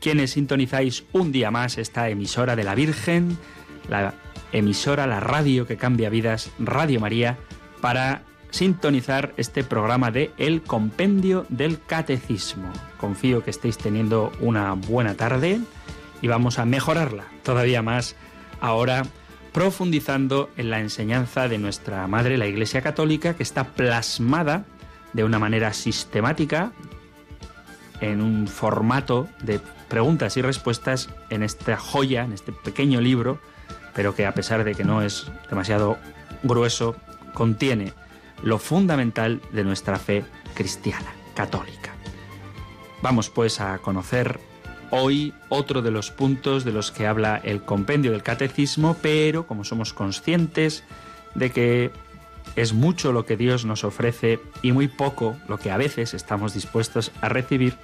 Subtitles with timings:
[0.00, 3.38] quienes sintonizáis un día más esta emisora de la Virgen,
[3.88, 4.14] la
[4.52, 7.38] emisora, la radio que cambia vidas, Radio María,
[7.80, 12.72] para sintonizar este programa de El Compendio del Catecismo.
[12.98, 15.60] Confío que estéis teniendo una buena tarde
[16.22, 18.16] y vamos a mejorarla todavía más
[18.60, 19.04] ahora
[19.52, 24.64] profundizando en la enseñanza de nuestra Madre, la Iglesia Católica, que está plasmada
[25.12, 26.72] de una manera sistemática
[28.00, 33.40] en un formato de preguntas y respuestas en esta joya, en este pequeño libro,
[33.94, 35.98] pero que a pesar de que no es demasiado
[36.42, 36.96] grueso,
[37.34, 37.92] contiene
[38.42, 41.94] lo fundamental de nuestra fe cristiana, católica.
[43.02, 44.40] Vamos pues a conocer
[44.90, 49.64] Hoy otro de los puntos de los que habla el compendio del catecismo, pero como
[49.64, 50.82] somos conscientes
[51.34, 51.90] de que
[52.56, 56.54] es mucho lo que Dios nos ofrece y muy poco lo que a veces estamos
[56.54, 57.76] dispuestos a recibir,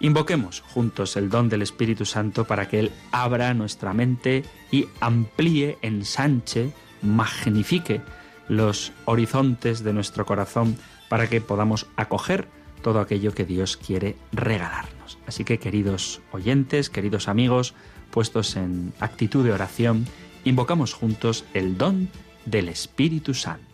[0.00, 5.78] invoquemos juntos el don del Espíritu Santo para que Él abra nuestra mente y amplíe,
[5.82, 8.00] ensanche, magnifique
[8.48, 10.76] los horizontes de nuestro corazón
[11.08, 12.48] para que podamos acoger
[12.82, 15.18] todo aquello que Dios quiere regalarnos.
[15.26, 17.74] Así que queridos oyentes, queridos amigos,
[18.10, 20.06] puestos en actitud de oración,
[20.44, 22.10] invocamos juntos el don
[22.44, 23.73] del Espíritu Santo.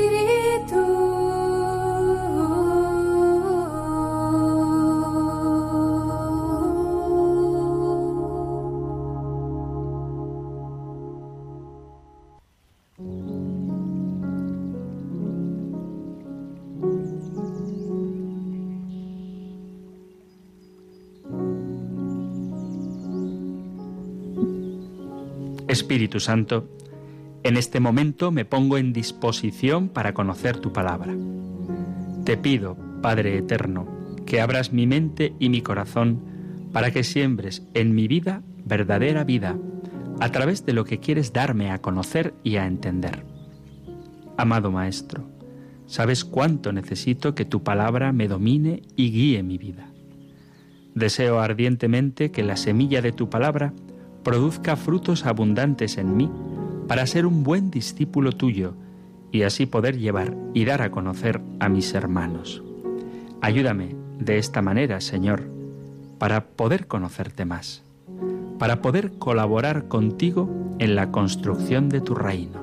[25.91, 26.69] Espíritu Santo,
[27.43, 31.13] en este momento me pongo en disposición para conocer tu palabra.
[32.23, 33.85] Te pido, Padre Eterno,
[34.25, 36.21] que abras mi mente y mi corazón
[36.71, 39.57] para que siembres en mi vida verdadera vida
[40.21, 43.25] a través de lo que quieres darme a conocer y a entender.
[44.37, 45.25] Amado Maestro,
[45.87, 49.91] sabes cuánto necesito que tu palabra me domine y guíe mi vida.
[50.95, 53.73] Deseo ardientemente que la semilla de tu palabra
[54.23, 56.29] produzca frutos abundantes en mí
[56.87, 58.73] para ser un buen discípulo tuyo
[59.31, 62.61] y así poder llevar y dar a conocer a mis hermanos.
[63.39, 65.43] Ayúdame de esta manera, Señor,
[66.17, 67.83] para poder conocerte más,
[68.59, 70.49] para poder colaborar contigo
[70.79, 72.61] en la construcción de tu reino.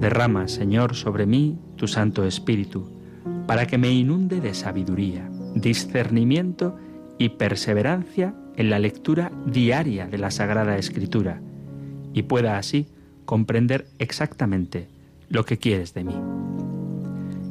[0.00, 2.90] Derrama, Señor, sobre mí tu Santo Espíritu,
[3.46, 6.76] para que me inunde de sabiduría, discernimiento
[7.16, 11.40] y perseverancia en la lectura diaria de la Sagrada Escritura
[12.12, 12.88] y pueda así
[13.24, 14.88] comprender exactamente
[15.30, 16.16] lo que quieres de mí.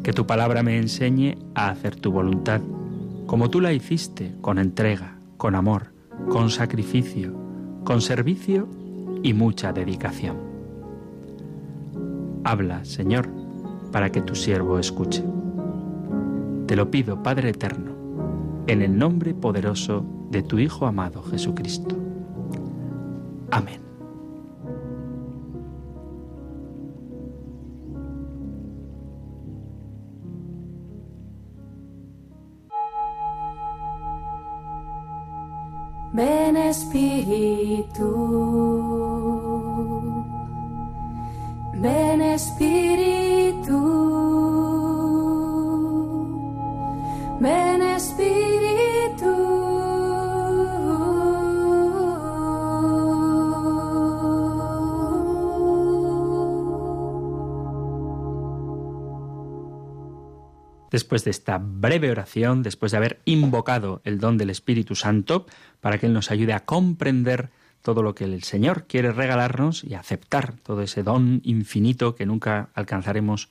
[0.04, 2.60] Que tu palabra me enseñe a hacer tu voluntad,
[3.26, 5.94] como tú la hiciste, con entrega, con amor,
[6.28, 7.34] con sacrificio,
[7.86, 8.68] con servicio
[9.24, 10.36] y mucha dedicación.
[12.44, 13.30] Habla, Señor,
[13.94, 15.24] para que tu siervo escuche.
[16.66, 17.97] Te lo pido, Padre Eterno,
[18.68, 21.96] en el nombre poderoso de tu Hijo amado Jesucristo.
[23.52, 23.82] Amén.
[36.14, 38.10] Ven Espíritu,
[41.76, 43.17] ven Espíritu,
[60.98, 65.46] Después de esta breve oración, después de haber invocado el don del Espíritu Santo,
[65.80, 67.52] para que Él nos ayude a comprender
[67.84, 72.70] todo lo que el Señor quiere regalarnos y aceptar todo ese don infinito que nunca
[72.74, 73.50] alcanzaremos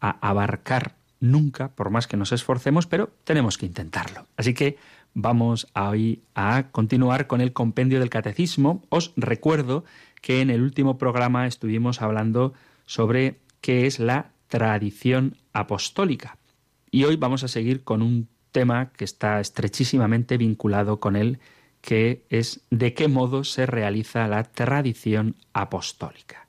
[0.00, 4.28] a abarcar nunca, por más que nos esforcemos, pero tenemos que intentarlo.
[4.36, 4.78] Así que
[5.12, 8.84] vamos a hoy a continuar con el compendio del catecismo.
[8.90, 9.84] Os recuerdo
[10.22, 12.54] que en el último programa estuvimos hablando
[12.84, 16.38] sobre qué es la tradición apostólica.
[16.90, 21.40] Y hoy vamos a seguir con un tema que está estrechísimamente vinculado con él,
[21.80, 26.48] que es de qué modo se realiza la tradición apostólica.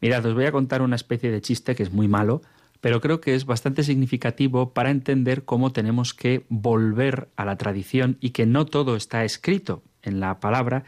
[0.00, 2.42] Mirad, os voy a contar una especie de chiste que es muy malo,
[2.80, 8.18] pero creo que es bastante significativo para entender cómo tenemos que volver a la tradición
[8.20, 10.84] y que no todo está escrito en la palabra,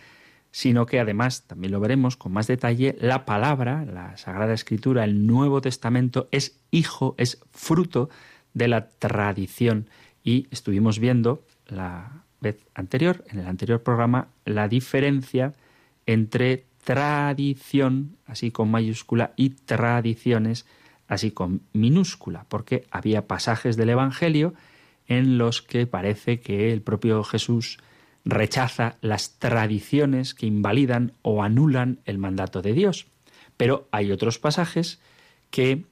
[0.52, 5.26] sino que además, también lo veremos con más detalle, la palabra, la Sagrada Escritura, el
[5.26, 8.08] Nuevo Testamento es hijo, es fruto
[8.54, 9.88] de la tradición.
[10.22, 15.54] Y estuvimos viendo la vez anterior, en el anterior programa, la diferencia
[16.06, 20.66] entre tradición, así con mayúscula, y tradiciones,
[21.08, 24.54] así con minúscula, porque había pasajes del Evangelio
[25.06, 27.78] en los que parece que el propio Jesús
[28.24, 33.06] rechaza las tradiciones que invalidan o anulan el mandato de Dios.
[33.56, 35.00] Pero hay otros pasajes
[35.50, 35.84] que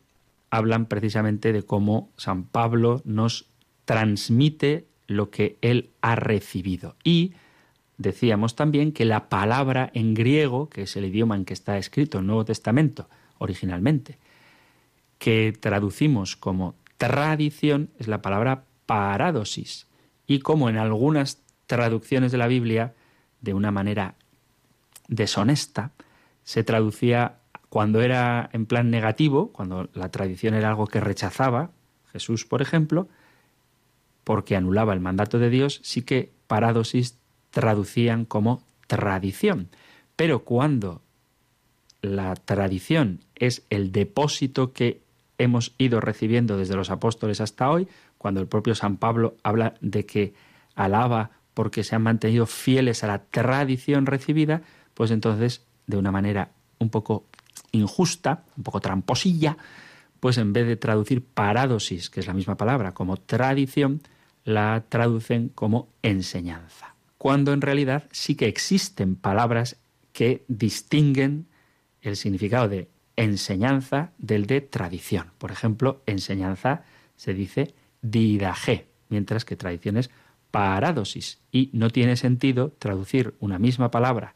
[0.50, 3.46] hablan precisamente de cómo San Pablo nos
[3.84, 6.96] transmite lo que él ha recibido.
[7.04, 7.32] Y
[7.96, 12.18] decíamos también que la palabra en griego, que es el idioma en que está escrito
[12.18, 13.08] el Nuevo Testamento
[13.38, 14.18] originalmente,
[15.18, 19.86] que traducimos como tradición, es la palabra paradosis.
[20.26, 22.94] Y como en algunas traducciones de la Biblia,
[23.40, 24.14] de una manera
[25.08, 25.92] deshonesta,
[26.44, 31.70] se traducía cuando era en plan negativo, cuando la tradición era algo que rechazaba,
[32.12, 33.08] Jesús, por ejemplo,
[34.24, 37.18] porque anulaba el mandato de Dios, sí que paradosis
[37.50, 39.68] traducían como tradición.
[40.16, 41.02] Pero cuando
[42.02, 45.02] la tradición es el depósito que
[45.38, 50.04] hemos ido recibiendo desde los apóstoles hasta hoy, cuando el propio San Pablo habla de
[50.04, 50.34] que
[50.74, 54.62] alaba porque se han mantenido fieles a la tradición recibida,
[54.94, 57.24] pues entonces, de una manera un poco
[57.72, 59.56] injusta, un poco tramposilla,
[60.20, 64.02] pues en vez de traducir paradosis, que es la misma palabra, como tradición,
[64.44, 66.94] la traducen como enseñanza.
[67.18, 69.76] Cuando en realidad sí que existen palabras
[70.12, 71.46] que distinguen
[72.02, 75.32] el significado de enseñanza del de tradición.
[75.38, 76.84] Por ejemplo, enseñanza
[77.16, 80.10] se dice didaje, mientras que tradición es
[80.50, 84.34] paradosis y no tiene sentido traducir una misma palabra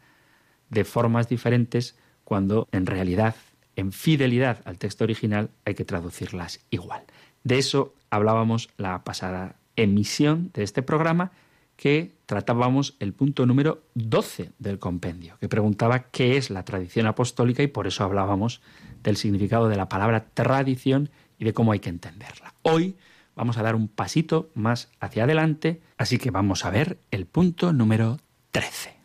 [0.69, 1.96] de formas diferentes
[2.32, 3.37] cuando en realidad,
[3.76, 7.02] en fidelidad al texto original, hay que traducirlas igual.
[7.44, 11.32] De eso hablábamos la pasada emisión de este programa
[11.76, 17.62] que tratábamos el punto número 12 del compendio, que preguntaba qué es la tradición apostólica
[17.62, 18.62] y por eso hablábamos
[19.02, 22.55] del significado de la palabra tradición y de cómo hay que entenderla.
[22.62, 22.96] Hoy
[23.37, 27.75] vamos a dar un pasito más hacia adelante, así que vamos a ver el punto
[27.75, 28.20] número
[28.52, 29.01] 13.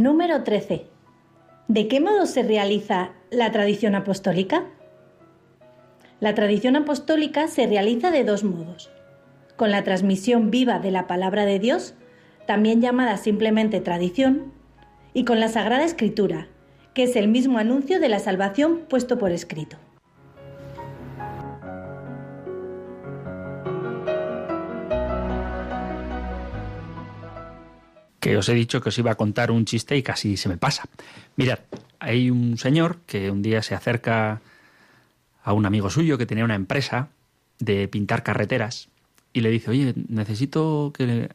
[0.00, 0.86] Número 13.
[1.68, 4.64] ¿De qué modo se realiza la tradición apostólica?
[6.20, 8.90] La tradición apostólica se realiza de dos modos.
[9.56, 11.92] Con la transmisión viva de la palabra de Dios,
[12.46, 14.54] también llamada simplemente tradición,
[15.12, 16.48] y con la Sagrada Escritura,
[16.94, 19.76] que es el mismo anuncio de la salvación puesto por escrito.
[28.20, 30.58] Que os he dicho que os iba a contar un chiste y casi se me
[30.58, 30.84] pasa.
[31.36, 31.60] Mirad,
[31.98, 34.40] hay un señor que un día se acerca
[35.42, 37.08] a un amigo suyo que tenía una empresa
[37.58, 38.88] de pintar carreteras
[39.32, 41.30] y le dice, oye, necesito que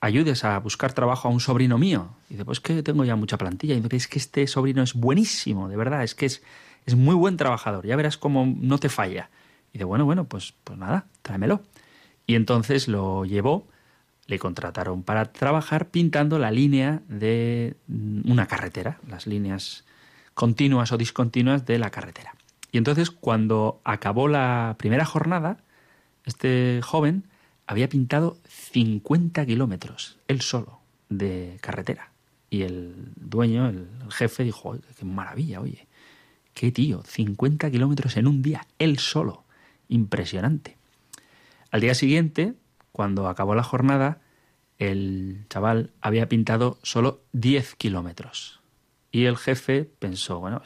[0.00, 2.10] ayudes a buscar trabajo a un sobrino mío.
[2.28, 3.74] Y dice, pues que tengo ya mucha plantilla.
[3.74, 6.42] Y dice, es que este sobrino es buenísimo, de verdad, es que es,
[6.86, 9.30] es muy buen trabajador, ya verás cómo no te falla.
[9.70, 11.62] Y dice, bueno, bueno, pues, pues nada, tráemelo.
[12.26, 13.66] Y entonces lo llevó
[14.32, 19.84] le contrataron para trabajar pintando la línea de una carretera, las líneas
[20.32, 22.34] continuas o discontinuas de la carretera.
[22.70, 25.58] Y entonces cuando acabó la primera jornada,
[26.24, 27.24] este joven
[27.66, 32.10] había pintado 50 kilómetros, él solo, de carretera.
[32.48, 35.86] Y el dueño, el jefe, dijo, qué maravilla, oye,
[36.54, 39.44] qué tío, 50 kilómetros en un día, él solo,
[39.88, 40.78] impresionante.
[41.70, 42.54] Al día siguiente,
[42.92, 44.21] cuando acabó la jornada,
[44.78, 48.60] el chaval había pintado solo 10 kilómetros.
[49.10, 50.62] Y el jefe pensó, bueno,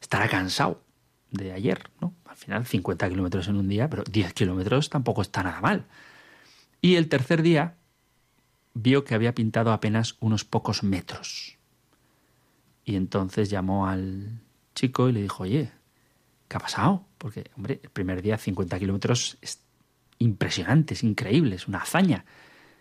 [0.00, 0.82] estará cansado
[1.30, 2.14] de ayer, ¿no?
[2.24, 5.86] Al final 50 kilómetros en un día, pero 10 kilómetros tampoco está nada mal.
[6.80, 7.76] Y el tercer día
[8.74, 11.58] vio que había pintado apenas unos pocos metros.
[12.84, 14.40] Y entonces llamó al
[14.74, 15.70] chico y le dijo, oye,
[16.48, 17.04] ¿qué ha pasado?
[17.18, 19.62] Porque, hombre, el primer día 50 kilómetros es
[20.18, 22.24] impresionantes, increíbles, una hazaña.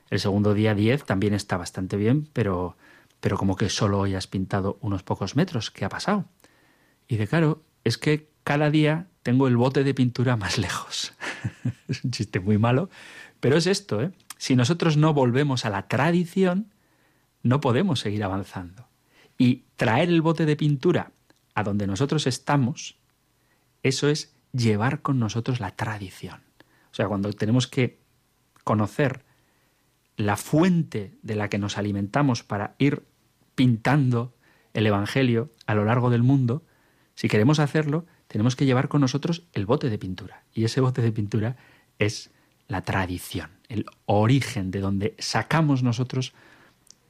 [0.10, 2.78] El segundo día 10 también está bastante bien, pero,
[3.20, 5.72] pero como que solo hoy has pintado unos pocos metros.
[5.72, 6.26] ¿Qué ha pasado?
[7.08, 11.14] Y de claro, es que cada día tengo el bote de pintura más lejos.
[11.88, 12.90] es un chiste muy malo,
[13.40, 14.12] pero es esto, ¿eh?
[14.38, 16.72] Si nosotros no volvemos a la tradición,
[17.44, 18.88] no podemos seguir avanzando.
[19.38, 21.12] Y traer el bote de pintura
[21.56, 22.96] a donde nosotros estamos,
[23.84, 26.42] eso es llevar con nosotros la tradición.
[26.92, 28.00] O sea, cuando tenemos que
[28.64, 29.26] conocer
[30.20, 33.04] la fuente de la que nos alimentamos para ir
[33.56, 34.34] pintando
[34.74, 36.62] el Evangelio a lo largo del mundo,
[37.16, 40.44] si queremos hacerlo, tenemos que llevar con nosotros el bote de pintura.
[40.54, 41.56] Y ese bote de pintura
[42.00, 42.32] es
[42.68, 46.34] la tradición, el origen de donde sacamos nosotros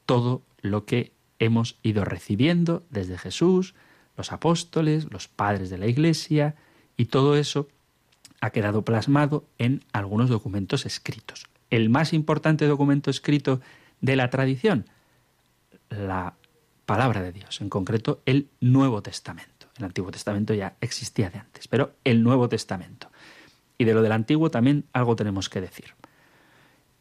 [0.05, 3.73] todo lo que hemos ido recibiendo desde Jesús,
[4.17, 6.53] los apóstoles, los padres de la Iglesia,
[6.95, 7.69] y todo eso
[8.39, 11.48] ha quedado plasmado en algunos documentos escritos.
[11.69, 13.61] El más importante documento escrito
[14.01, 14.85] de la tradición,
[15.89, 16.35] la
[16.85, 19.67] palabra de Dios, en concreto el Nuevo Testamento.
[19.77, 23.11] El Antiguo Testamento ya existía de antes, pero el Nuevo Testamento.
[23.77, 25.93] Y de lo del Antiguo también algo tenemos que decir.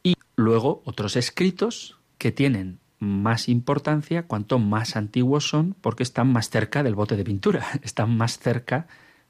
[0.02, 6.50] Y luego otros escritos que tienen más importancia cuanto más antiguos son porque están más
[6.50, 8.87] cerca del bote de pintura, están más cerca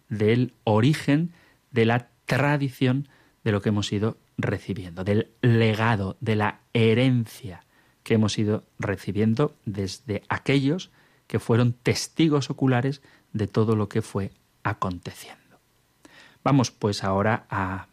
[0.08, 1.32] del origen
[1.70, 3.08] de la tradición
[3.44, 7.64] de lo que hemos ido recibiendo, del legado, de la herencia
[8.04, 10.90] que hemos ido recibiendo desde aquellos
[11.26, 13.02] que fueron testigos oculares
[13.32, 14.30] de todo lo que fue
[14.62, 15.58] aconteciendo.
[16.42, 17.88] Vamos pues ahora a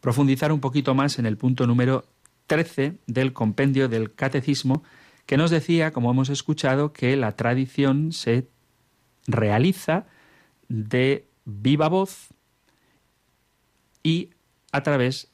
[0.00, 2.04] profundizar un poquito más en el punto número
[2.48, 4.82] 13 del compendio del catecismo,
[5.24, 8.48] que nos decía, como hemos escuchado, que la tradición se
[9.26, 10.06] realiza
[10.68, 12.28] de viva voz
[14.02, 14.30] y
[14.72, 15.30] a través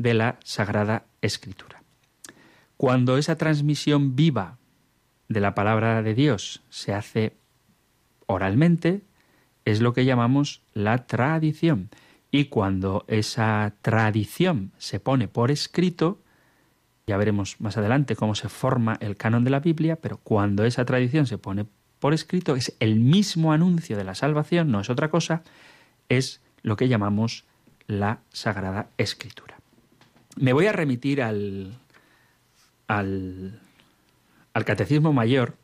[0.00, 1.82] de la Sagrada Escritura.
[2.78, 4.56] Cuando esa transmisión viva
[5.28, 7.36] de la palabra de Dios se hace
[8.24, 9.02] oralmente,
[9.66, 11.90] es lo que llamamos la tradición.
[12.30, 16.22] Y cuando esa tradición se pone por escrito,
[17.06, 20.86] ya veremos más adelante cómo se forma el canon de la Biblia, pero cuando esa
[20.86, 21.66] tradición se pone
[21.98, 25.42] por escrito, es el mismo anuncio de la salvación, no es otra cosa,
[26.08, 27.44] es lo que llamamos
[27.86, 29.59] la Sagrada Escritura.
[30.36, 31.78] Me voy a remitir al,
[32.86, 33.60] al,
[34.64, 35.54] Catecismo Mayor,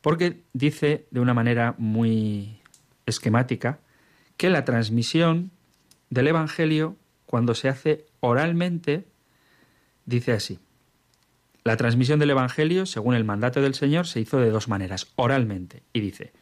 [0.00, 2.60] porque dice de una manera muy
[3.06, 3.80] esquemática
[4.36, 5.50] que la transmisión
[6.10, 6.96] del Evangelio,
[7.26, 9.06] cuando se hace oralmente,
[10.06, 10.58] dice así.
[11.64, 15.82] La transmisión del Evangelio, según el mandato del Señor, se hizo de dos maneras, oralmente.
[15.92, 16.32] Y dice,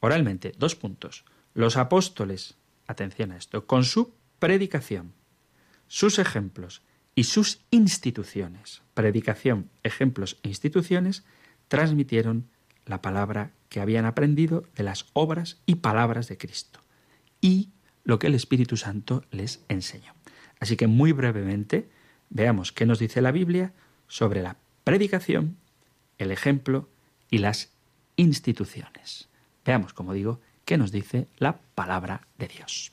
[0.00, 1.24] oralmente, dos puntos.
[1.52, 2.54] Los apóstoles,
[2.86, 5.12] atención a esto, con su predicación,
[5.88, 6.82] sus ejemplos
[7.14, 11.24] y sus instituciones, predicación, ejemplos e instituciones,
[11.68, 12.48] transmitieron
[12.84, 16.80] la palabra que habían aprendido de las obras y palabras de Cristo
[17.40, 17.70] y
[18.04, 20.14] lo que el Espíritu Santo les enseñó.
[20.60, 21.88] Así que muy brevemente
[22.30, 23.72] veamos qué nos dice la Biblia
[24.08, 25.56] sobre la predicación,
[26.18, 26.88] el ejemplo
[27.30, 27.72] y las
[28.16, 29.28] instituciones.
[29.64, 32.92] Veamos, como digo, qué nos dice la palabra de Dios.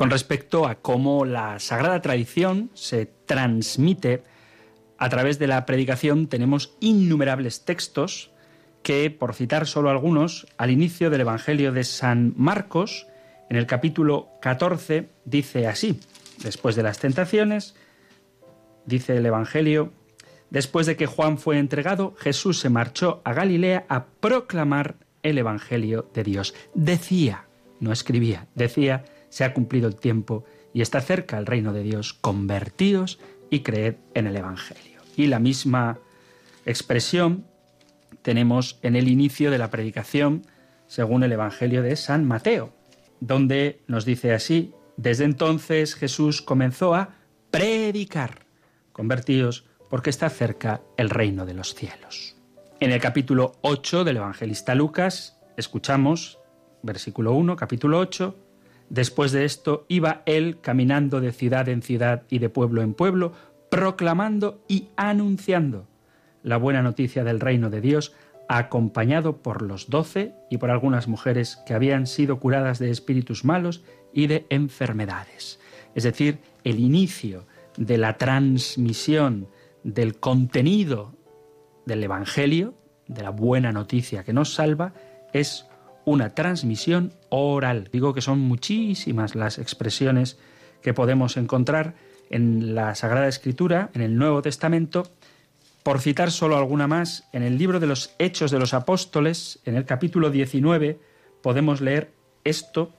[0.00, 4.22] Con respecto a cómo la sagrada tradición se transmite
[4.96, 8.30] a través de la predicación, tenemos innumerables textos
[8.82, 13.08] que, por citar solo algunos, al inicio del Evangelio de San Marcos,
[13.50, 16.00] en el capítulo 14, dice así,
[16.42, 17.74] después de las tentaciones,
[18.86, 19.92] dice el Evangelio,
[20.48, 26.10] después de que Juan fue entregado, Jesús se marchó a Galilea a proclamar el Evangelio
[26.14, 26.54] de Dios.
[26.72, 27.44] Decía,
[27.80, 30.44] no escribía, decía, se ha cumplido el tiempo
[30.74, 33.18] y está cerca el reino de Dios, convertíos
[33.48, 35.00] y creed en el Evangelio.
[35.16, 35.98] Y la misma
[36.66, 37.46] expresión
[38.22, 40.46] tenemos en el inicio de la predicación
[40.86, 42.72] según el Evangelio de San Mateo,
[43.20, 47.14] donde nos dice así, desde entonces Jesús comenzó a
[47.50, 48.46] predicar,
[48.92, 52.36] convertidos porque está cerca el reino de los cielos.
[52.80, 56.38] En el capítulo 8 del evangelista Lucas escuchamos,
[56.82, 58.36] versículo 1, capítulo 8,
[58.90, 63.32] después de esto iba él caminando de ciudad en ciudad y de pueblo en pueblo,
[63.70, 65.86] proclamando y anunciando
[66.42, 68.14] la buena noticia del reino de Dios,
[68.48, 73.84] acompañado por los doce y por algunas mujeres que habían sido curadas de espíritus malos
[74.12, 75.60] y de enfermedades.
[75.94, 79.48] Es decir, el inicio de la transmisión
[79.84, 81.14] del contenido
[81.86, 82.74] del Evangelio,
[83.06, 84.94] de la buena noticia que nos salva,
[85.32, 85.69] es
[86.10, 87.88] una transmisión oral.
[87.92, 90.38] Digo que son muchísimas las expresiones
[90.82, 91.94] que podemos encontrar
[92.30, 95.06] en la Sagrada Escritura, en el Nuevo Testamento,
[95.82, 99.76] por citar solo alguna más, en el libro de los Hechos de los Apóstoles, en
[99.76, 100.98] el capítulo 19,
[101.42, 102.12] podemos leer
[102.44, 102.92] esto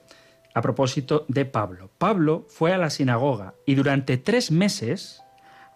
[0.54, 1.90] a propósito de Pablo.
[1.98, 5.22] Pablo fue a la sinagoga y durante tres meses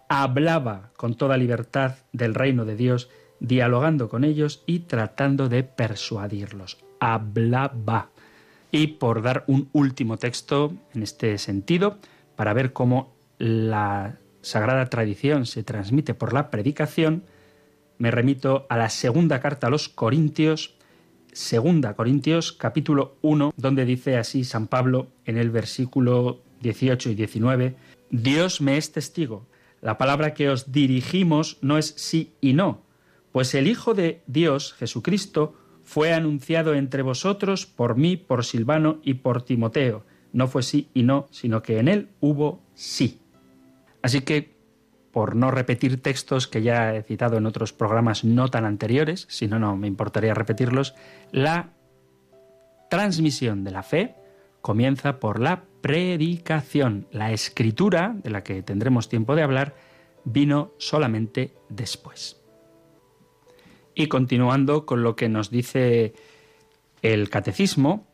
[0.09, 6.86] hablaba con toda libertad del reino de Dios, dialogando con ellos y tratando de persuadirlos.
[6.99, 8.09] Hablaba.
[8.71, 11.97] Y por dar un último texto en este sentido,
[12.35, 17.23] para ver cómo la sagrada tradición se transmite por la predicación,
[17.97, 20.75] me remito a la segunda carta a los Corintios,
[21.31, 27.75] segunda Corintios capítulo 1, donde dice así San Pablo en el versículo 18 y 19,
[28.09, 29.45] Dios me es testigo,
[29.81, 32.81] la palabra que os dirigimos no es sí y no,
[33.31, 35.55] pues el Hijo de Dios, Jesucristo,
[35.87, 40.05] fue anunciado entre vosotros por mí, por Silvano y por Timoteo.
[40.33, 43.21] No fue sí y no, sino que en él hubo sí.
[44.01, 44.57] Así que,
[45.13, 49.47] por no repetir textos que ya he citado en otros programas no tan anteriores, si
[49.47, 50.93] no, no me importaría repetirlos,
[51.31, 51.69] la
[52.89, 54.15] transmisión de la fe
[54.59, 57.07] comienza por la predicación.
[57.11, 59.73] La escritura, de la que tendremos tiempo de hablar,
[60.25, 62.36] vino solamente después.
[63.99, 66.13] Y continuando con lo que nos dice
[67.01, 68.05] el catecismo,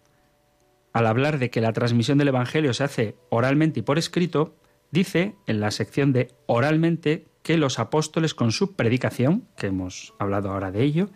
[0.93, 4.55] al hablar de que la transmisión del Evangelio se hace oralmente y por escrito,
[4.91, 10.51] dice en la sección de oralmente que los apóstoles con su predicación, que hemos hablado
[10.51, 11.09] ahora de ello,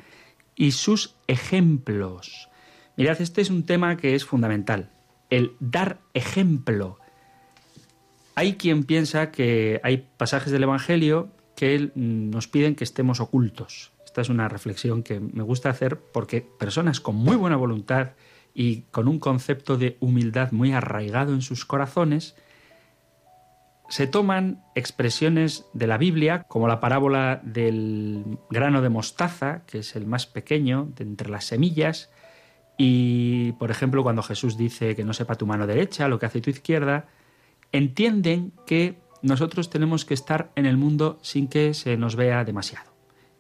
[0.54, 2.50] y sus ejemplos.
[2.98, 4.92] Mirad, este es un tema que es fundamental,
[5.30, 7.00] el dar ejemplo.
[8.36, 13.94] Hay quien piensa que hay pasajes del Evangelio que nos piden que estemos ocultos.
[14.18, 18.14] Esta es una reflexión que me gusta hacer porque personas con muy buena voluntad
[18.52, 22.36] y con un concepto de humildad muy arraigado en sus corazones,
[23.90, 29.96] se toman expresiones de la Biblia, como la parábola del grano de mostaza, que es
[29.96, 32.10] el más pequeño de entre las semillas,
[32.76, 36.42] y, por ejemplo, cuando Jesús dice que no sepa tu mano derecha lo que hace
[36.42, 37.06] tu izquierda,
[37.72, 42.97] entienden que nosotros tenemos que estar en el mundo sin que se nos vea demasiado.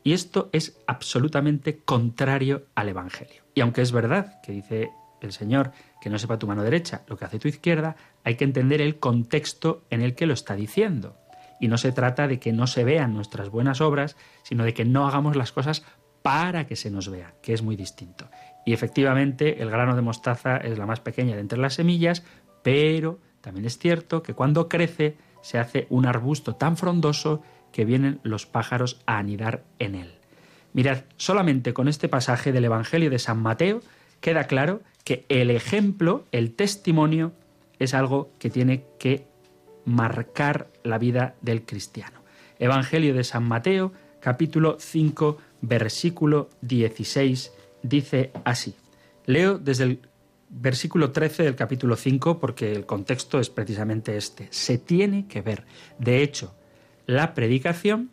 [0.08, 3.44] Y esto es absolutamente contrario al Evangelio.
[3.54, 7.18] Y aunque es verdad que dice el Señor que no sepa tu mano derecha lo
[7.18, 11.18] que hace tu izquierda, hay que entender el contexto en el que lo está diciendo.
[11.60, 14.86] Y no se trata de que no se vean nuestras buenas obras, sino de que
[14.86, 15.84] no hagamos las cosas
[16.22, 18.30] para que se nos vea, que es muy distinto.
[18.66, 22.24] Y efectivamente el grano de mostaza es la más pequeña de entre las semillas,
[22.64, 28.20] pero también es cierto que cuando crece se hace un arbusto tan frondoso que vienen
[28.24, 30.14] los pájaros a anidar en él.
[30.74, 33.82] Mirad, solamente con este pasaje del Evangelio de San Mateo
[34.22, 37.34] queda claro que el ejemplo, el testimonio,
[37.80, 39.26] es algo que tiene que
[39.86, 42.22] marcar la vida del cristiano.
[42.60, 47.54] Evangelio de San Mateo, capítulo 5, versículo 16,
[47.84, 48.76] dice así.
[49.26, 50.00] Leo desde el
[50.50, 54.48] versículo 13 del capítulo 5 porque el contexto es precisamente este.
[54.52, 55.64] Se tiene que ver.
[56.00, 56.56] De hecho,
[57.08, 58.12] la predicación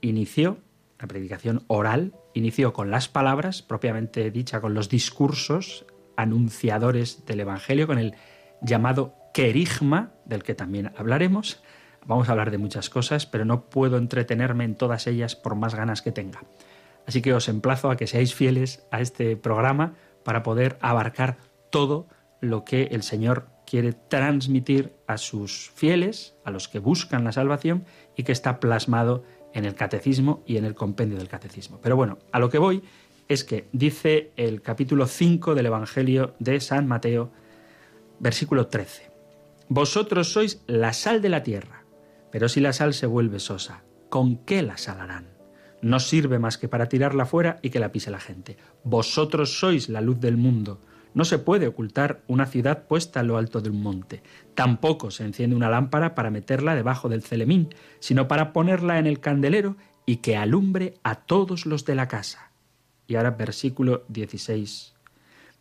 [0.00, 0.58] inició,
[0.98, 5.84] la predicación oral, inició con las palabras, propiamente dicha, con los discursos
[6.16, 8.14] anunciadores del Evangelio, con el
[8.62, 11.62] llamado querigma, del que también hablaremos.
[12.06, 15.74] Vamos a hablar de muchas cosas, pero no puedo entretenerme en todas ellas por más
[15.74, 16.44] ganas que tenga.
[17.06, 21.36] Así que os emplazo a que seáis fieles a este programa para poder abarcar
[21.70, 22.08] todo
[22.40, 27.84] lo que el Señor quiere transmitir a sus fieles, a los que buscan la salvación
[28.16, 31.78] y que está plasmado en el catecismo y en el compendio del catecismo.
[31.82, 32.82] Pero bueno, a lo que voy
[33.28, 37.30] es que dice el capítulo 5 del Evangelio de San Mateo,
[38.18, 39.10] versículo 13.
[39.68, 41.84] Vosotros sois la sal de la tierra,
[42.30, 45.28] pero si la sal se vuelve sosa, ¿con qué la salarán?
[45.80, 48.56] No sirve más que para tirarla fuera y que la pise la gente.
[48.84, 50.80] Vosotros sois la luz del mundo.
[51.14, 54.22] No se puede ocultar una ciudad puesta a lo alto de un monte.
[54.54, 59.20] Tampoco se enciende una lámpara para meterla debajo del celemín, sino para ponerla en el
[59.20, 62.50] candelero y que alumbre a todos los de la casa.
[63.06, 64.94] Y ahora versículo 16.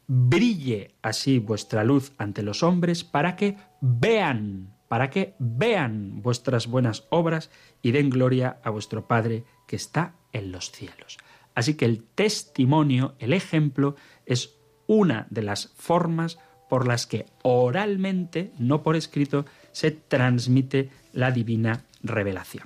[0.07, 7.05] brille así vuestra luz ante los hombres para que vean, para que vean vuestras buenas
[7.09, 11.17] obras y den gloria a vuestro Padre que está en los cielos.
[11.55, 14.55] Así que el testimonio, el ejemplo, es
[14.87, 21.83] una de las formas por las que oralmente, no por escrito, se transmite la divina
[22.01, 22.65] revelación.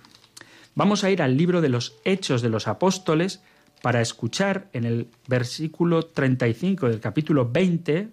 [0.75, 3.41] Vamos a ir al libro de los Hechos de los Apóstoles
[3.81, 8.09] para escuchar en el versículo 35 del capítulo 20,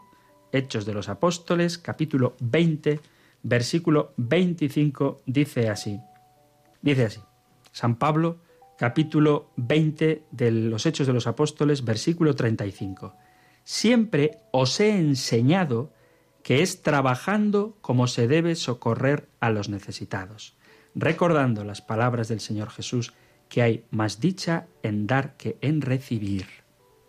[0.53, 3.01] Hechos de los Apóstoles, capítulo 20,
[3.43, 6.01] versículo 25, dice así.
[6.83, 7.21] Dice así.
[7.73, 8.38] San Pablo,
[8.79, 13.14] capítulo 20 de los Hechos de los Apóstoles, versículo 35.
[13.64, 15.92] Siempre os he enseñado
[16.42, 20.57] que es trabajando como se debe socorrer a los necesitados,
[20.94, 23.14] recordando las palabras del Señor Jesús,
[23.48, 26.46] que hay más dicha en dar que en recibir.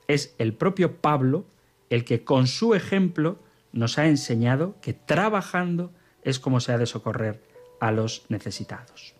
[0.07, 1.45] Es el propio Pablo
[1.89, 3.39] el que con su ejemplo
[3.73, 7.43] nos ha enseñado que trabajando es como se ha de socorrer
[7.81, 9.15] a los necesitados.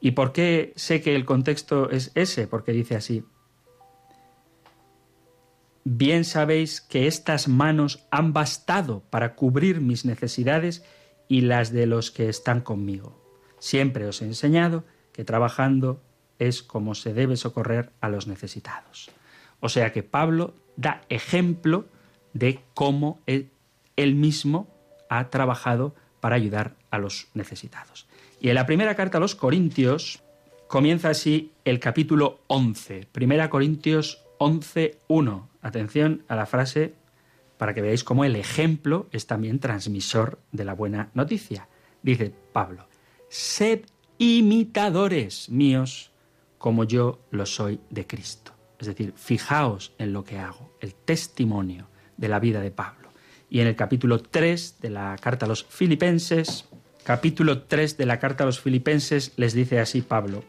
[0.00, 2.48] ¿Y por qué sé que el contexto es ese?
[2.48, 3.24] Porque dice así,
[5.84, 10.84] Bien sabéis que estas manos han bastado para cubrir mis necesidades
[11.28, 13.20] y las de los que están conmigo.
[13.58, 16.00] Siempre os he enseñado que trabajando
[16.38, 19.10] es como se debe socorrer a los necesitados.
[19.60, 21.86] O sea que Pablo da ejemplo
[22.32, 23.50] de cómo él,
[24.14, 24.68] mismo
[25.08, 28.06] ha trabajado para ayudar a los necesitados.
[28.40, 30.22] Y en la primera carta a los Corintios
[30.66, 35.48] comienza así el capítulo 11, Primera Corintios 11.1.
[35.62, 36.94] Atención a la frase
[37.58, 41.68] para que veáis cómo el ejemplo es también transmisor de la buena noticia.
[42.02, 42.88] Dice Pablo,
[43.28, 43.82] sed
[44.18, 46.10] imitadores míos
[46.58, 48.52] como yo lo soy de Cristo.
[48.80, 53.10] Es decir, fijaos en lo que hago, el testimonio de la vida de Pablo.
[53.48, 56.68] Y en el capítulo 3 de la carta a los filipenses,
[57.04, 60.42] capítulo 3 de la carta a los filipenses les dice así Pablo,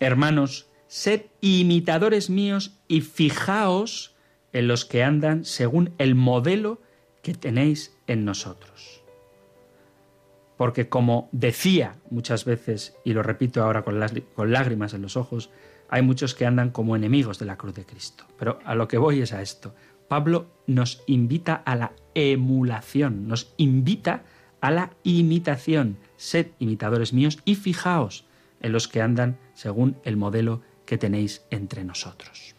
[0.00, 4.14] Hermanos, sed imitadores míos y fijaos
[4.52, 6.80] en los que andan según el modelo
[7.22, 9.02] que tenéis en nosotros.
[10.56, 15.50] Porque como decía muchas veces, y lo repito ahora con, lágrimas en los ojos,
[15.88, 18.24] hay muchos que andan como enemigos de la cruz de Cristo.
[18.38, 19.74] Pero a lo que voy es a esto.
[20.08, 24.22] Pablo nos invita a la emulación, nos invita
[24.60, 25.98] a la imitación.
[26.16, 28.24] Sed imitadores míos y fijaos
[28.60, 32.54] en los que andan según el modelo que tenéis entre nosotros.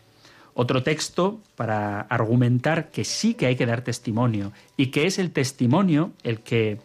[0.54, 5.32] Otro texto para argumentar que sí que hay que dar testimonio y que es el
[5.32, 6.80] testimonio el que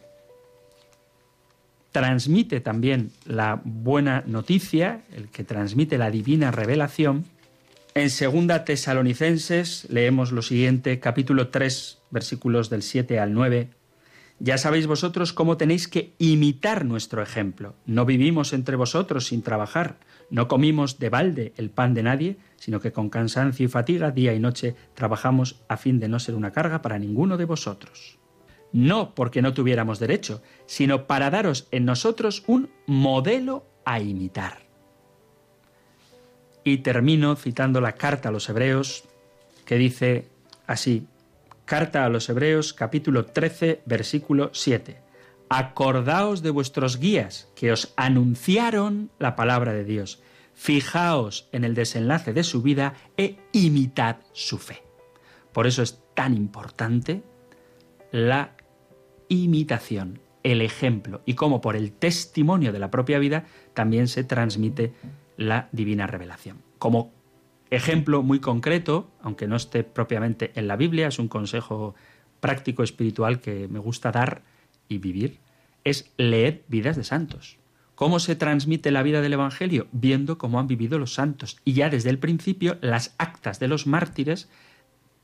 [1.91, 7.27] transmite también la buena noticia, el que transmite la divina revelación.
[7.95, 13.69] En segunda Tesalonicenses leemos lo siguiente, capítulo 3, versículos del 7 al 9.
[14.39, 17.75] Ya sabéis vosotros cómo tenéis que imitar nuestro ejemplo.
[17.87, 19.97] No vivimos entre vosotros sin trabajar,
[20.33, 24.33] no comimos de balde el pan de nadie, sino que con cansancio y fatiga día
[24.33, 28.19] y noche trabajamos a fin de no ser una carga para ninguno de vosotros.
[28.73, 34.63] No porque no tuviéramos derecho, sino para daros en nosotros un modelo a imitar.
[36.65, 39.05] Y termino citando la carta a los hebreos,
[39.67, 40.29] que dice
[40.67, 41.07] así,
[41.67, 45.12] Carta a los Hebreos capítulo 13 versículo 7.
[45.55, 50.23] Acordaos de vuestros guías que os anunciaron la palabra de Dios.
[50.55, 54.83] Fijaos en el desenlace de su vida e imitad su fe.
[55.53, 57.23] Por eso es tan importante
[58.13, 58.57] la
[59.29, 64.95] imitación, el ejemplo y cómo por el testimonio de la propia vida también se transmite
[65.37, 66.63] la divina revelación.
[66.79, 67.13] Como
[67.69, 71.95] ejemplo muy concreto, aunque no esté propiamente en la Biblia, es un consejo
[72.41, 74.51] práctico espiritual que me gusta dar
[74.93, 75.39] y vivir,
[75.85, 77.59] es leer vidas de santos.
[77.95, 79.87] ¿Cómo se transmite la vida del Evangelio?
[79.93, 81.59] Viendo cómo han vivido los santos.
[81.65, 84.49] Y ya desde el principio las actas de los mártires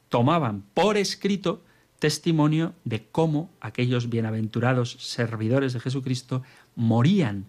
[0.09, 1.65] tomaban por escrito
[1.99, 6.43] testimonio de cómo aquellos bienaventurados servidores de Jesucristo
[6.77, 7.47] morían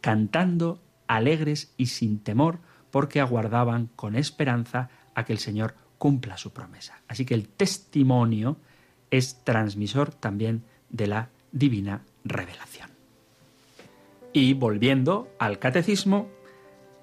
[0.00, 6.52] cantando alegres y sin temor porque aguardaban con esperanza a que el Señor cumpla su
[6.52, 7.00] promesa.
[7.08, 8.58] Así que el testimonio
[9.10, 12.90] es transmisor también de la divina revelación.
[14.32, 16.28] Y volviendo al catecismo,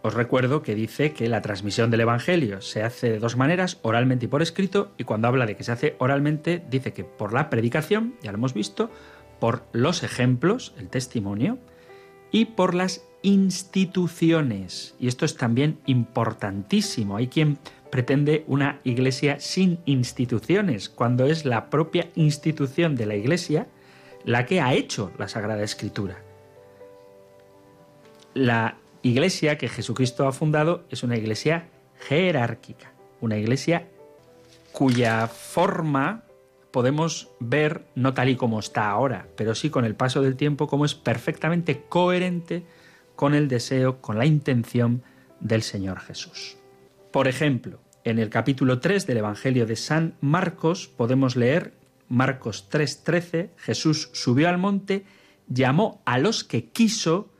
[0.02, 4.26] os recuerdo que dice que la transmisión del Evangelio se hace de dos maneras, oralmente
[4.26, 7.50] y por escrito, y cuando habla de que se hace oralmente, dice que por la
[7.50, 8.92] predicación, ya lo hemos visto,
[9.40, 11.58] por los ejemplos, el testimonio,
[12.32, 14.94] y por las instituciones.
[15.00, 17.18] Y esto es también importantísimo.
[17.18, 17.58] Hay quien
[17.90, 23.68] pretende una iglesia sin instituciones, cuando es la propia institución de la iglesia
[24.26, 26.18] la que ha hecho la Sagrada Escritura.
[28.34, 33.88] La iglesia que Jesucristo ha fundado es una iglesia jerárquica, una iglesia
[34.72, 36.24] cuya forma
[36.72, 40.68] podemos ver no tal y como está ahora, pero sí con el paso del tiempo
[40.68, 42.64] como es perfectamente coherente
[43.16, 45.02] con el deseo, con la intención
[45.40, 46.58] del Señor Jesús.
[47.12, 51.74] Por ejemplo, en el capítulo 3 del Evangelio de San Marcos podemos leer
[52.10, 55.06] Marcos 3:13, Jesús subió al monte,
[55.48, 57.32] llamó a los que quiso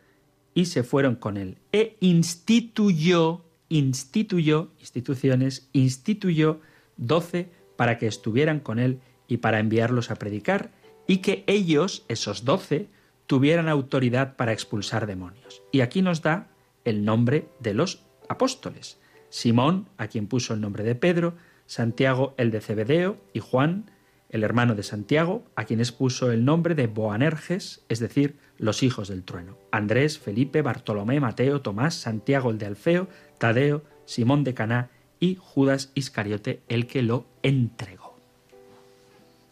[0.54, 1.58] y se fueron con él.
[1.72, 6.62] E instituyó, instituyó, instituciones, instituyó
[6.98, 10.72] doce para que estuvieran con él y para enviarlos a predicar,
[11.08, 12.90] y que ellos, esos doce,
[13.28, 15.64] tuvieran autoridad para expulsar demonios.
[15.72, 16.48] Y aquí nos da
[16.84, 19.00] el nombre de los apóstoles.
[19.30, 23.92] Simón, a quien puso el nombre de Pedro, Santiago el de Cebedeo y Juan,
[24.30, 29.08] el hermano de Santiago, a quienes puso el nombre de Boanerges, es decir, los hijos
[29.08, 29.58] del trueno.
[29.72, 33.08] Andrés, Felipe, Bartolomé, Mateo, Tomás, Santiago el de Alfeo,
[33.38, 38.18] Tadeo, Simón de Caná y Judas Iscariote, el que lo entregó.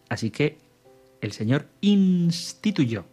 [0.09, 0.57] Así que
[1.21, 3.05] el Señor instituyó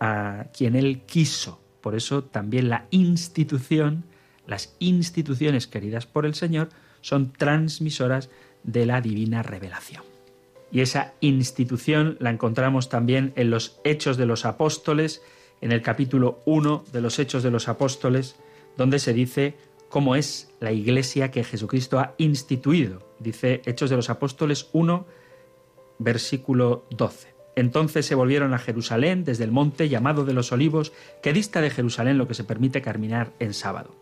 [0.00, 1.60] a quien Él quiso.
[1.80, 4.04] Por eso también la institución
[4.46, 6.68] las instituciones queridas por el Señor
[7.00, 8.30] son transmisoras
[8.62, 10.13] de la divina revelación.
[10.74, 15.22] Y esa institución la encontramos también en los Hechos de los Apóstoles,
[15.60, 18.34] en el capítulo 1 de los Hechos de los Apóstoles,
[18.76, 19.54] donde se dice
[19.88, 23.08] cómo es la iglesia que Jesucristo ha instituido.
[23.20, 25.06] Dice Hechos de los Apóstoles 1,
[26.00, 27.32] versículo 12.
[27.54, 31.70] Entonces se volvieron a Jerusalén desde el monte llamado de los olivos, que dista de
[31.70, 33.94] Jerusalén lo que se permite caminar en sábado.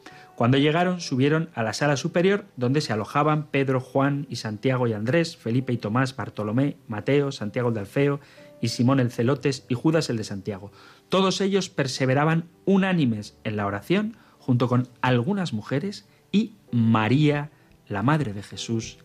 [0.43, 4.93] Cuando llegaron, subieron a la sala superior, donde se alojaban Pedro, Juan y Santiago y
[4.93, 8.19] Andrés, Felipe y Tomás, Bartolomé, Mateo, Santiago el de Alfeo
[8.61, 10.73] y Simón el Celotes y Judas el de Santiago.
[11.09, 17.53] Todos ellos perseveraban unánimes en la oración, junto con algunas mujeres y María,
[17.87, 18.99] la Madre de Jesús,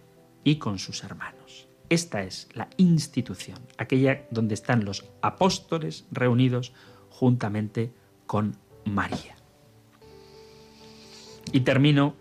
[0.44, 1.68] y con sus hermanos.
[1.90, 6.74] Esta es la institución, aquella donde están los apóstoles reunidos
[7.12, 7.94] juntamente
[8.26, 9.37] con María.
[11.52, 12.16] Y termino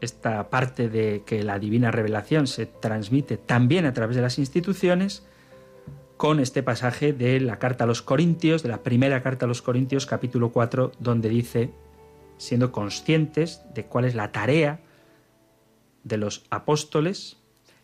[0.00, 5.26] esta parte de que la divina revelación se transmite también a través de las instituciones
[6.16, 9.62] con este pasaje de la carta a los Corintios, de la primera carta a los
[9.62, 11.70] Corintios capítulo 4, donde dice,
[12.36, 14.80] siendo conscientes de cuál es la tarea
[16.04, 17.38] de los apóstoles,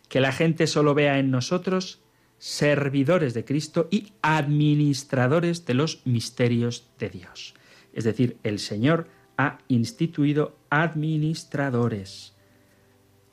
[0.09, 2.01] que la gente solo vea en nosotros
[2.37, 7.55] servidores de Cristo y administradores de los misterios de Dios.
[7.93, 9.07] Es decir, el Señor
[9.37, 12.35] ha instituido administradores.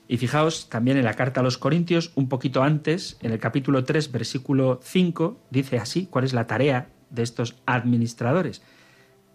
[0.07, 3.83] Y fijaos también en la carta a los Corintios, un poquito antes, en el capítulo
[3.83, 8.61] 3, versículo 5, dice así, ¿cuál es la tarea de estos administradores?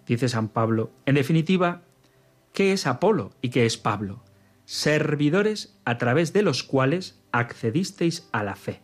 [0.07, 1.83] Dice San Pablo, en definitiva,
[2.53, 4.23] ¿qué es Apolo y qué es Pablo?
[4.65, 8.81] Servidores a través de los cuales accedisteis a la fe.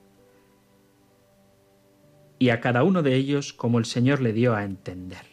[2.40, 5.24] Y a cada uno de ellos como el Señor le dio a entender.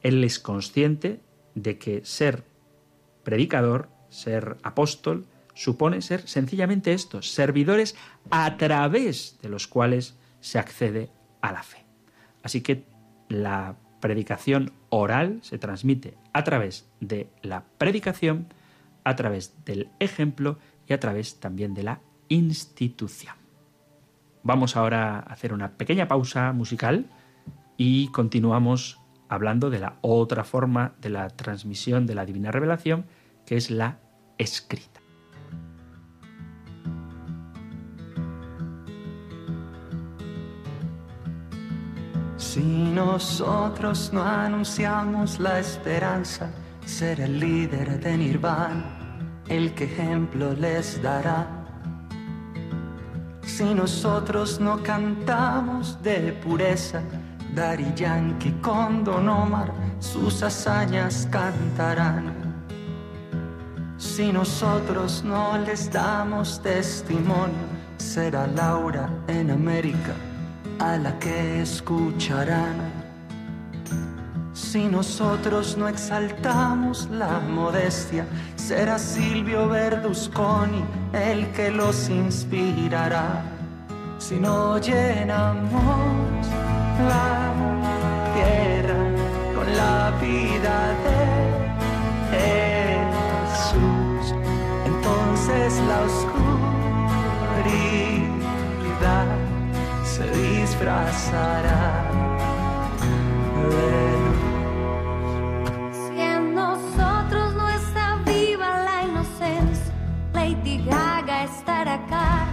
[0.00, 1.20] Él es consciente
[1.62, 2.44] de que ser
[3.24, 7.96] predicador, ser apóstol, supone ser sencillamente esto, servidores
[8.30, 11.84] a través de los cuales se accede a la fe.
[12.42, 12.84] Así que
[13.28, 18.52] la predicación oral se transmite a través de la predicación,
[19.04, 23.34] a través del ejemplo y a través también de la institución.
[24.42, 27.06] Vamos ahora a hacer una pequeña pausa musical
[27.76, 33.06] y continuamos hablando de la otra forma de la transmisión de la divina revelación,
[33.44, 33.98] que es la
[34.38, 35.00] escrita.
[42.36, 46.50] Si nosotros no anunciamos la esperanza,
[46.84, 51.46] ser el líder de Nirvana, el que ejemplo les dará.
[53.42, 57.02] Si nosotros no cantamos de pureza,
[57.54, 62.32] Dari Yankee con Don Omar sus hazañas cantarán.
[63.96, 70.14] Si nosotros no les damos testimonio, será Laura en América
[70.78, 72.76] a la que escucharán.
[74.52, 83.42] Si nosotros no exaltamos la modestia, será Silvio Berlusconi el que los inspirará.
[84.18, 86.46] Si no llenamos
[86.98, 87.52] la
[88.34, 89.00] tierra
[89.54, 91.20] con la vida de
[93.44, 94.34] Jesús,
[94.84, 96.48] entonces la oscuridad
[100.04, 102.04] se disfrazará
[103.54, 103.90] de
[104.24, 104.42] luz.
[106.08, 109.92] Si en nosotros no está viva la inocencia,
[110.32, 112.46] Lady Gaga estará acá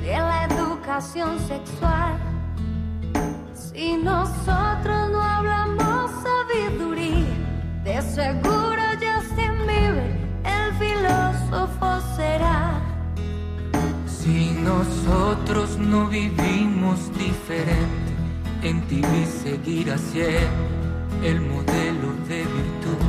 [0.00, 2.31] de la educación sexual.
[3.74, 7.24] Si nosotros no hablamos sabiduría,
[7.84, 12.82] de seguro Justin Bieber, el filósofo será.
[14.06, 18.12] Si nosotros no vivimos diferente,
[18.62, 20.46] en ti vi seguir ser
[21.24, 23.02] el modelo de virtud.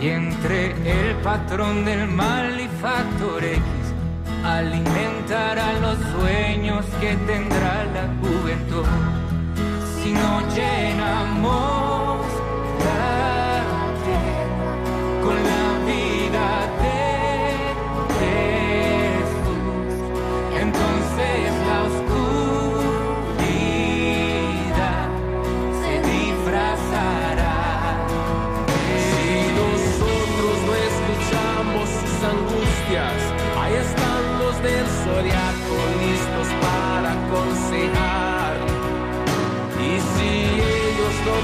[0.00, 3.85] Y entre el patrón del mal y factor X,
[4.46, 8.86] alimentará los sueños que tendrá la juventud.
[9.96, 12.26] Si no llenamos
[12.86, 13.15] la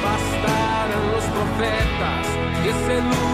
[0.03, 2.27] bastaran los profetas
[2.63, 3.32] que se lucran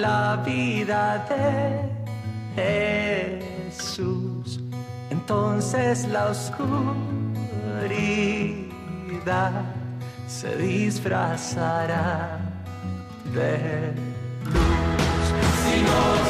[0.00, 1.92] la vida de
[2.54, 4.60] Jesús,
[5.10, 6.72] entonces la oscuridad
[10.26, 12.38] se disfrazará
[13.34, 13.92] de
[14.44, 15.34] luz.
[15.64, 16.22] Si no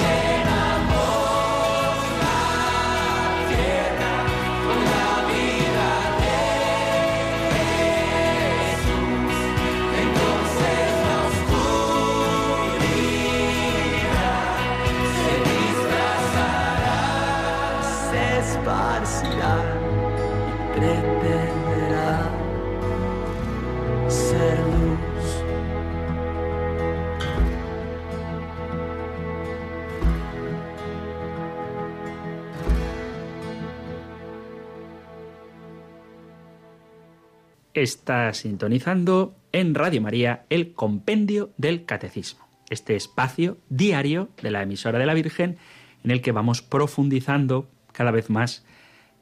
[37.82, 45.00] Está sintonizando en Radio María el Compendio del Catecismo, este espacio diario de la emisora
[45.00, 45.56] de la Virgen
[46.04, 48.64] en el que vamos profundizando cada vez más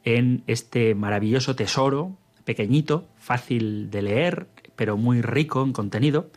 [0.03, 4.45] en este maravilloso tesoro, pequeñito, fácil de leer,
[4.75, 6.29] pero muy rico en contenido,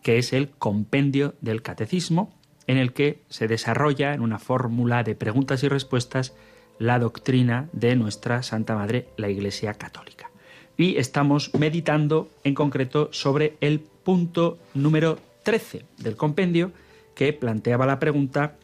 [0.00, 5.16] que es el Compendio del Catecismo, en el que se desarrolla en una fórmula de
[5.16, 6.36] preguntas y respuestas
[6.78, 10.30] la doctrina de nuestra Santa Madre, la Iglesia Católica.
[10.76, 16.72] Y estamos meditando en concreto sobre el punto número 13 del compendio,
[17.14, 18.56] que planteaba la pregunta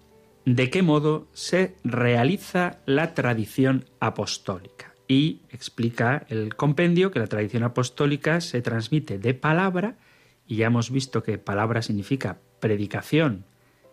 [0.45, 4.95] ¿de qué modo se realiza la tradición apostólica?
[5.07, 9.97] Y explica el compendio que la tradición apostólica se transmite de palabra,
[10.47, 13.45] y ya hemos visto que palabra significa predicación,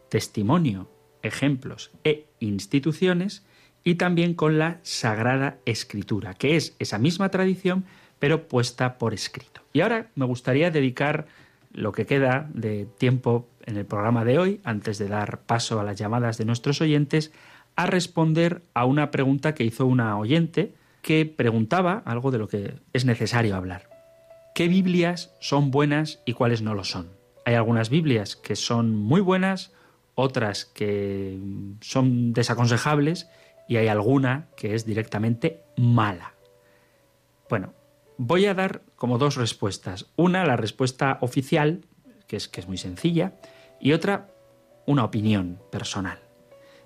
[0.09, 0.89] testimonio,
[1.21, 3.45] ejemplos e instituciones,
[3.83, 7.85] y también con la Sagrada Escritura, que es esa misma tradición,
[8.19, 9.61] pero puesta por escrito.
[9.73, 11.27] Y ahora me gustaría dedicar
[11.71, 15.83] lo que queda de tiempo en el programa de hoy, antes de dar paso a
[15.83, 17.31] las llamadas de nuestros oyentes,
[17.75, 22.75] a responder a una pregunta que hizo una oyente que preguntaba algo de lo que
[22.93, 23.89] es necesario hablar.
[24.55, 27.11] ¿Qué Biblias son buenas y cuáles no lo son?
[27.45, 29.71] Hay algunas Biblias que son muy buenas,
[30.15, 31.39] otras que
[31.81, 33.29] son desaconsejables
[33.67, 36.33] y hay alguna que es directamente mala.
[37.49, 37.73] Bueno,
[38.17, 40.07] voy a dar como dos respuestas.
[40.15, 41.85] Una, la respuesta oficial,
[42.27, 43.33] que es, que es muy sencilla,
[43.79, 44.29] y otra,
[44.85, 46.19] una opinión personal.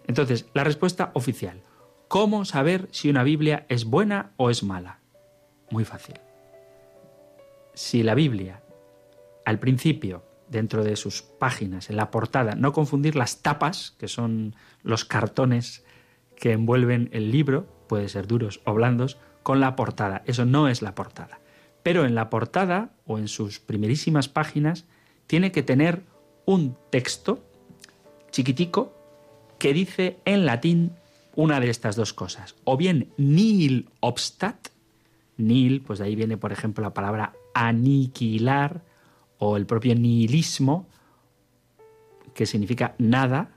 [0.08, 1.62] Entonces, la respuesta oficial.
[2.08, 5.00] ¿Cómo saber si una Biblia es buena o es mala?
[5.70, 6.16] Muy fácil.
[7.74, 8.62] Si la Biblia,
[9.46, 14.56] al principio, dentro de sus páginas, en la portada, no confundir las tapas, que son
[14.84, 15.86] los cartones
[16.36, 20.24] que envuelven el libro, puede ser duros o blandos, con la portada.
[20.26, 21.40] Eso no es la portada.
[21.84, 24.86] pero en la portada o en sus primerísimas páginas
[25.28, 26.04] tiene que tener
[26.46, 27.44] un texto
[28.32, 28.94] chiquitico
[29.58, 30.92] que dice en latín
[31.36, 32.56] una de estas dos cosas.
[32.64, 34.70] O bien nihil obstat,
[35.38, 38.84] nihil, pues de ahí viene por ejemplo la palabra aniquilar
[39.38, 40.88] o el propio nihilismo,
[42.34, 43.52] que significa nada,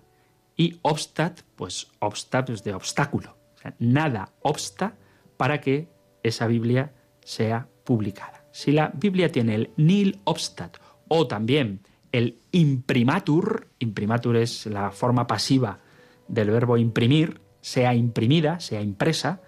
[0.57, 3.37] y obstat, pues obstat es de obstáculo.
[3.79, 4.97] Nada obsta
[5.37, 5.89] para que
[6.23, 8.45] esa Biblia sea publicada.
[8.53, 10.77] Si la Biblia tiene el nil obstat
[11.09, 11.81] o también
[12.13, 15.81] el imprimatur, imprimatur es la forma pasiva
[16.29, 19.43] del verbo imprimir, sea imprimida, sea impresa,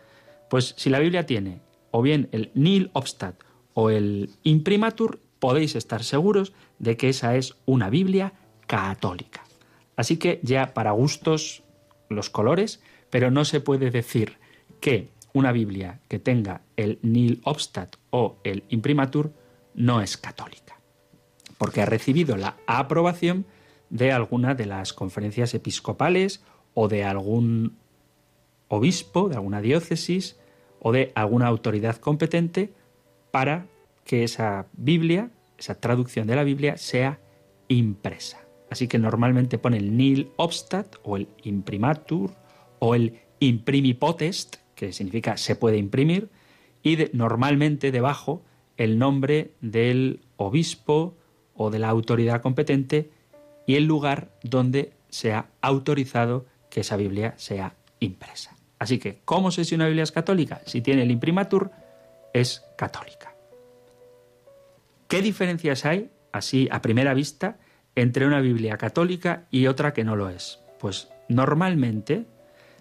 [0.50, 1.60] pues si la Biblia tiene
[1.90, 3.36] o bien el nil obstat
[3.74, 8.32] o el imprimatur, podéis estar seguros de que esa es una Biblia
[8.66, 9.44] católica.
[9.96, 11.62] Así que ya para gustos
[12.08, 12.80] los colores,
[13.10, 14.38] pero no se puede decir
[14.80, 19.32] que una Biblia que tenga el nil obstat o el imprimatur
[19.74, 20.80] no es católica,
[21.58, 23.44] porque ha recibido la aprobación
[23.90, 27.76] de alguna de las conferencias episcopales o de algún
[28.68, 30.38] obispo, de alguna diócesis
[30.80, 32.72] o de alguna autoridad competente
[33.30, 33.66] para
[34.04, 35.28] que esa Biblia,
[35.58, 37.20] esa traducción de la Biblia, sea
[37.68, 38.40] impresa.
[38.70, 42.32] Así que normalmente pone el nil obstat o el imprimatur
[42.78, 46.28] o el imprimipotest, que significa se puede imprimir,
[46.84, 48.44] y normalmente debajo
[48.76, 51.16] el nombre del obispo
[51.56, 53.10] o de la autoridad competente
[53.66, 58.54] y el lugar donde se ha autorizado que esa Biblia sea impresa.
[58.78, 60.60] Así que, ¿cómo sé si una Biblia es católica?
[60.66, 61.72] Si tiene el imprimatur,
[62.32, 63.34] es católica.
[65.08, 67.58] ¿Qué diferencias hay, así a primera vista,
[67.94, 70.60] entre una Biblia católica y otra que no lo es?
[70.78, 72.26] Pues normalmente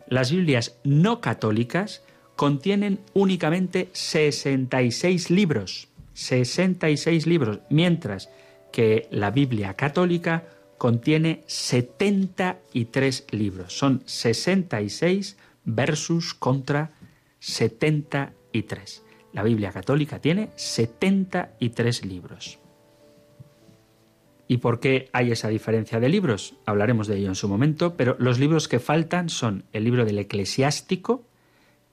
[0.08, 2.04] las Biblias no católicas
[2.36, 8.30] contienen únicamente 66 libros, 66 libros, mientras
[8.72, 10.44] que la Biblia católica
[10.78, 13.78] contiene 73 libros.
[13.78, 16.92] Son 66 versus contra
[17.40, 19.04] 73.
[19.34, 22.60] La Biblia católica tiene 73 libros.
[24.48, 26.56] ¿Y por qué hay esa diferencia de libros?
[26.66, 30.20] Hablaremos de ello en su momento, pero los libros que faltan son el libro del
[30.20, 31.24] eclesiástico,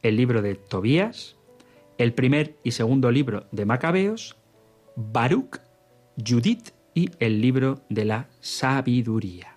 [0.02, 1.36] el libro de Tobías,
[1.96, 4.36] el primer y segundo libro de Macabeos,
[4.96, 5.60] Baruch,
[6.24, 9.56] Judith y el libro de la sabiduría.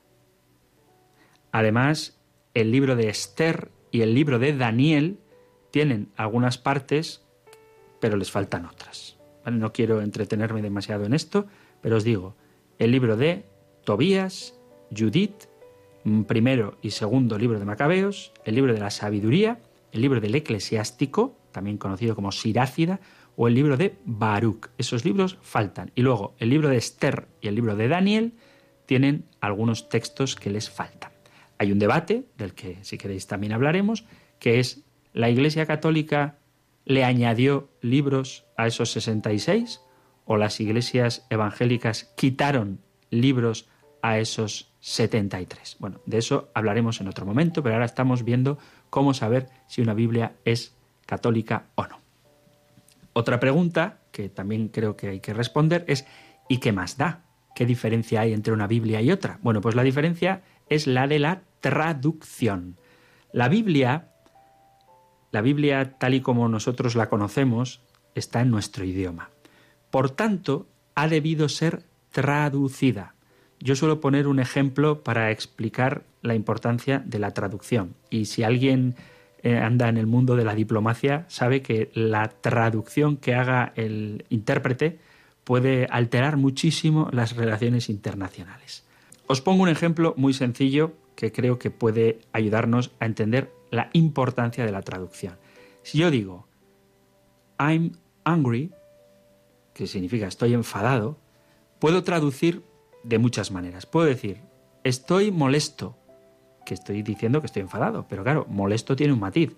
[1.51, 2.17] Además,
[2.53, 5.19] el libro de Esther y el libro de Daniel
[5.71, 7.25] tienen algunas partes,
[7.99, 9.17] pero les faltan otras.
[9.45, 11.47] No quiero entretenerme demasiado en esto,
[11.81, 12.35] pero os digo,
[12.79, 13.45] el libro de
[13.83, 14.55] Tobías,
[14.95, 15.45] Judith,
[16.03, 19.59] mm, primero y segundo libro de Macabeos, el libro de la sabiduría,
[19.91, 22.99] el libro del eclesiástico, también conocido como Sirácida,
[23.37, 24.69] o el libro de Baruch.
[24.77, 25.91] Esos libros faltan.
[25.95, 28.33] Y luego el libro de Esther y el libro de Daniel
[28.85, 31.11] tienen algunos textos que les faltan.
[31.57, 34.05] Hay un debate, del que si queréis también hablaremos,
[34.39, 36.37] que es, ¿la Iglesia Católica
[36.85, 39.81] le añadió libros a esos 66?
[40.25, 43.67] O las iglesias evangélicas quitaron libros
[44.01, 45.77] a esos 73.
[45.79, 48.57] Bueno, de eso hablaremos en otro momento, pero ahora estamos viendo
[48.89, 51.99] cómo saber si una Biblia es católica o no.
[53.13, 56.05] Otra pregunta que también creo que hay que responder es
[56.49, 57.23] ¿y qué más da?
[57.55, 59.39] ¿Qué diferencia hay entre una Biblia y otra?
[59.41, 62.77] Bueno, pues la diferencia es la de la traducción.
[63.31, 64.11] La Biblia,
[65.31, 67.81] la Biblia tal y como nosotros la conocemos,
[68.13, 69.29] está en nuestro idioma.
[69.91, 73.15] Por tanto, ha debido ser traducida.
[73.59, 77.95] Yo suelo poner un ejemplo para explicar la importancia de la traducción.
[78.09, 78.95] Y si alguien
[79.43, 84.25] eh, anda en el mundo de la diplomacia, sabe que la traducción que haga el
[84.29, 84.99] intérprete
[85.43, 88.83] puede alterar muchísimo las relaciones internacionales.
[89.27, 94.65] Os pongo un ejemplo muy sencillo que creo que puede ayudarnos a entender la importancia
[94.65, 95.37] de la traducción.
[95.83, 96.47] Si yo digo,
[97.59, 98.71] I'm angry,
[99.75, 101.19] que significa estoy enfadado,
[101.79, 102.63] puedo traducir
[103.03, 103.85] de muchas maneras.
[103.85, 104.41] Puedo decir,
[104.85, 105.97] estoy molesto,
[106.65, 109.55] que estoy diciendo que estoy enfadado, pero claro, molesto tiene un matiz.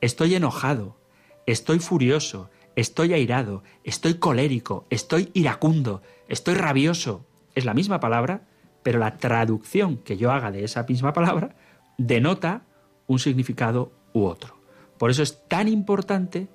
[0.00, 0.98] Estoy enojado,
[1.46, 7.24] estoy furioso, estoy airado, estoy colérico, estoy iracundo, estoy rabioso.
[7.54, 8.48] Es la misma palabra,
[8.82, 11.54] pero la traducción que yo haga de esa misma palabra
[11.96, 12.66] denota
[13.06, 14.56] un significado u otro.
[14.98, 16.48] Por eso es tan importante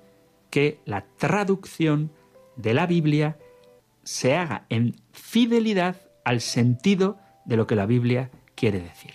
[0.50, 2.12] que la traducción
[2.56, 3.38] de la Biblia
[4.02, 9.12] se haga en fidelidad al sentido de lo que la Biblia quiere decir.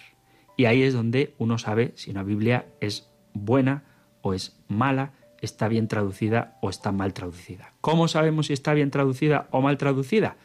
[0.58, 3.84] Y ahí es donde uno sabe si una Biblia es buena
[4.22, 7.74] o es mala está bien traducida o está mal traducida.
[7.82, 10.38] ¿Cómo sabemos si está bien traducida o mal traducida?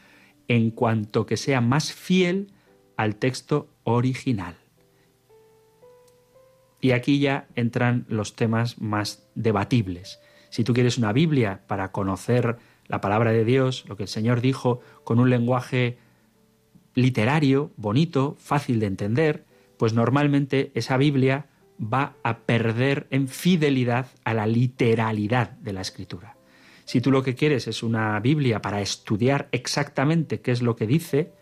[0.48, 2.52] En cuanto que sea más fiel
[2.96, 4.56] al texto original.
[6.80, 10.20] Y aquí ya entran los temas más debatibles.
[10.50, 12.56] Si tú quieres una Biblia para conocer
[12.88, 15.98] la palabra de Dios, lo que el Señor dijo, con un lenguaje
[16.94, 19.44] literario, bonito, fácil de entender,
[19.76, 21.46] pues normalmente esa Biblia
[21.80, 26.36] va a perder en fidelidad a la literalidad de la escritura.
[26.84, 30.86] Si tú lo que quieres es una Biblia para estudiar exactamente qué es lo que
[30.86, 31.32] dice,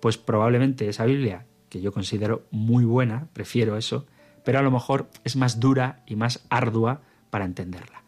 [0.00, 4.06] pues probablemente esa Biblia, que yo considero muy buena, prefiero eso,
[4.44, 8.05] pero a lo mejor es más dura y más ardua para entenderla.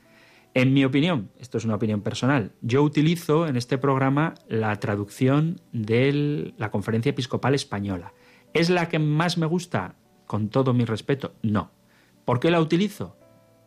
[0.59, 5.61] En mi opinión, esto es una opinión personal, yo utilizo en este programa la traducción
[5.71, 8.13] de la Conferencia Episcopal Española.
[8.55, 9.95] ¿Es la que más me gusta?
[10.27, 11.71] Con todo mi respeto, no.
[12.25, 13.17] ¿Por qué la utilizo?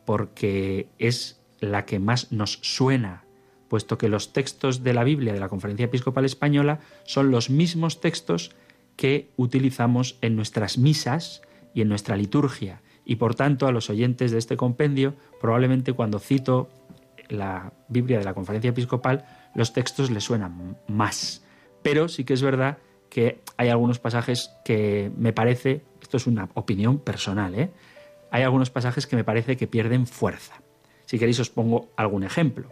[0.05, 3.23] Porque es la que más nos suena,
[3.69, 8.01] puesto que los textos de la Biblia de la Conferencia Episcopal Española son los mismos
[8.01, 8.51] textos
[8.97, 11.41] que utilizamos en nuestras misas
[11.73, 12.81] y en nuestra liturgia.
[13.05, 16.69] Y por tanto, a los oyentes de este compendio, probablemente cuando cito
[17.32, 19.25] la Biblia de la Conferencia Episcopal,
[19.55, 21.43] los textos les suenan más.
[21.82, 22.77] Pero sí que es verdad
[23.09, 27.71] que hay algunos pasajes que me parece, esto es una opinión personal, ¿eh?
[28.32, 30.61] hay algunos pasajes que me parece que pierden fuerza.
[31.05, 32.71] Si queréis os pongo algún ejemplo.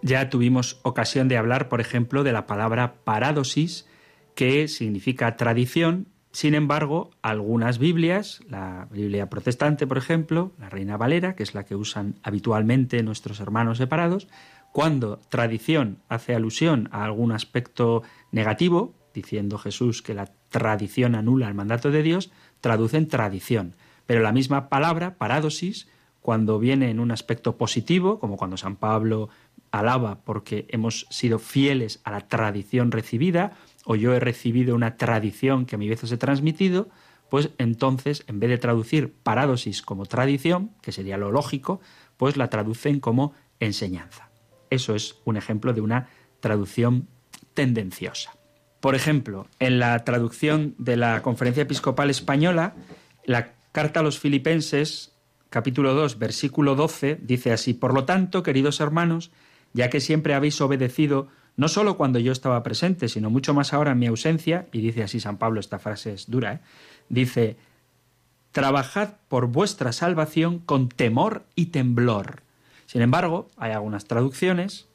[0.00, 3.86] Ya tuvimos ocasión de hablar, por ejemplo, de la palabra paradosis,
[4.34, 6.08] que significa tradición.
[6.34, 11.64] Sin embargo, algunas Biblias, la Biblia protestante, por ejemplo, la Reina Valera, que es la
[11.64, 14.26] que usan habitualmente nuestros hermanos separados,
[14.72, 21.54] cuando tradición hace alusión a algún aspecto negativo, diciendo Jesús que la tradición anula el
[21.54, 23.76] mandato de Dios, traducen tradición.
[24.04, 25.86] Pero la misma palabra, paradosis,
[26.20, 29.28] cuando viene en un aspecto positivo, como cuando San Pablo
[29.70, 33.52] alaba porque hemos sido fieles a la tradición recibida,
[33.84, 36.88] o yo he recibido una tradición que a mi vez os he transmitido,
[37.30, 41.80] pues entonces, en vez de traducir paradosis como tradición, que sería lo lógico,
[42.16, 44.30] pues la traducen como enseñanza.
[44.70, 46.08] Eso es un ejemplo de una
[46.40, 47.08] traducción
[47.54, 48.36] tendenciosa.
[48.80, 52.74] Por ejemplo, en la traducción de la Conferencia Episcopal Española,
[53.24, 55.16] la carta a los Filipenses,
[55.48, 59.30] capítulo 2, versículo 12, dice así, Por lo tanto, queridos hermanos,
[59.72, 63.92] ya que siempre habéis obedecido, no solo cuando yo estaba presente, sino mucho más ahora
[63.92, 66.60] en mi ausencia, y dice así San Pablo, esta frase es dura, ¿eh?
[67.08, 67.56] dice,
[68.52, 72.42] trabajad por vuestra salvación con temor y temblor.
[72.86, 74.88] Sin embargo, hay algunas traducciones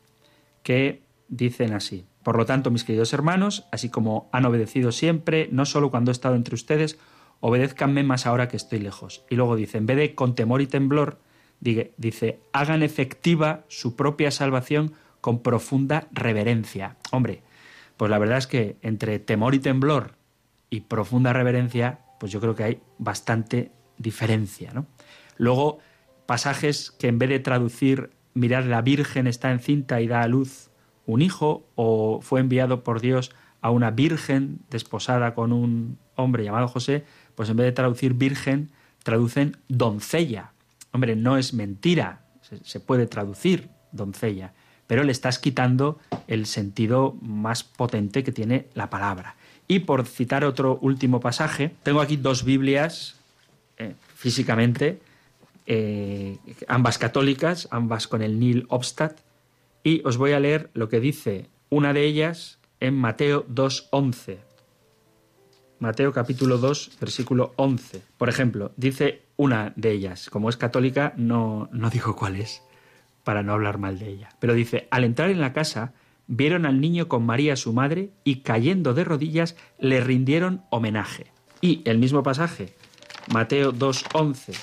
[0.63, 5.65] que dicen así, por lo tanto, mis queridos hermanos, así como han obedecido siempre, no
[5.65, 6.99] solo cuando he estado entre ustedes,
[7.39, 9.23] obedézcanme más ahora que estoy lejos.
[9.29, 11.19] Y luego dice, en vez de con temor y temblor,
[11.59, 16.97] dice, hagan efectiva su propia salvación con profunda reverencia.
[17.11, 17.43] Hombre,
[17.97, 20.15] pues la verdad es que entre temor y temblor
[20.69, 24.71] y profunda reverencia, pues yo creo que hay bastante diferencia.
[24.73, 24.85] ¿no?
[25.37, 25.79] Luego,
[26.25, 30.69] pasajes que en vez de traducir, mirad, la Virgen está encinta y da a luz
[31.05, 36.67] un hijo o fue enviado por Dios a una virgen desposada con un hombre llamado
[36.67, 37.03] José,
[37.35, 38.71] pues en vez de traducir virgen,
[39.03, 40.53] traducen doncella.
[40.91, 44.53] Hombre, no es mentira, se, puede traducir doncella,
[44.89, 49.35] pero le estás quitando el sentido más potente que tiene la palabra.
[49.67, 53.15] Y por citar otro último pasaje, tengo aquí dos Biblias
[53.77, 54.99] eh, físicamente,
[55.67, 56.37] eh,
[56.67, 59.19] ambas católicas, ambas con el Nil Obstat,
[59.83, 64.39] y os voy a leer lo que dice una de ellas en Mateo 2.11.
[65.77, 68.01] Mateo capítulo 2, versículo 11.
[68.17, 72.63] Por ejemplo, dice una de ellas, como es católica, no, no digo cuál es,
[73.29, 75.93] para no hablar mal de ella, pero dice, al entrar en la casa,
[76.25, 81.27] vieron al niño con María su madre y cayendo de rodillas le rindieron homenaje.
[81.61, 82.73] Y el mismo pasaje,
[83.31, 84.57] Mateo 2.11,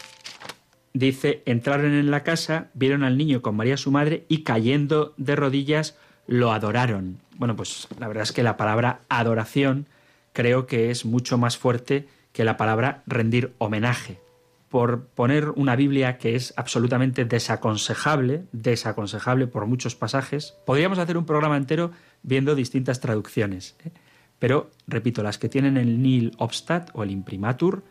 [0.95, 5.37] dice, entraron en la casa, vieron al niño con María su madre y cayendo de
[5.37, 5.97] rodillas
[6.27, 7.21] lo adoraron.
[7.37, 9.87] Bueno, pues la verdad es que la palabra adoración
[10.33, 14.26] creo que es mucho más fuerte que la palabra rendir homenaje.
[14.69, 21.25] Por poner una Biblia que es absolutamente desaconsejable, desaconsejable por muchos pasajes, podríamos hacer un
[21.25, 21.93] programa entero
[22.23, 23.77] viendo distintas traducciones.
[23.85, 23.93] ¿eh?
[24.39, 27.85] Pero, repito, las que tienen el Nil Obstat o el Imprimatur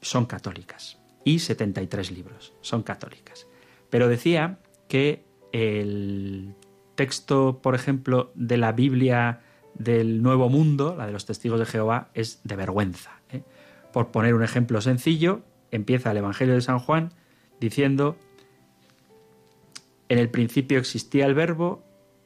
[0.00, 2.52] son católicas y 73 libros.
[2.60, 3.46] Son católicas.
[3.90, 6.54] Pero decía que el
[6.94, 9.40] texto, por ejemplo, de la Biblia
[9.74, 13.20] del Nuevo Mundo, la de los testigos de Jehová, es de vergüenza.
[13.30, 13.42] ¿eh?
[13.92, 17.12] Por poner un ejemplo sencillo, empieza el Evangelio de San Juan
[17.60, 18.16] diciendo,
[20.08, 21.82] en el principio existía el verbo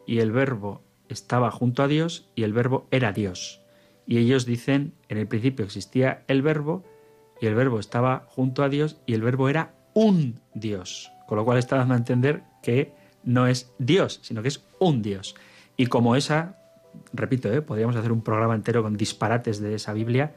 [0.07, 3.61] y el verbo estaba junto a Dios y el verbo era Dios.
[4.07, 6.84] Y ellos dicen, en el principio existía el verbo
[7.41, 11.11] y el verbo estaba junto a Dios y el verbo era un Dios.
[11.26, 15.03] Con lo cual está dando a entender que no es Dios, sino que es un
[15.03, 15.36] Dios.
[15.76, 16.59] Y como esa,
[17.12, 17.62] repito, ¿eh?
[17.62, 20.34] podríamos hacer un programa entero con disparates de esa Biblia,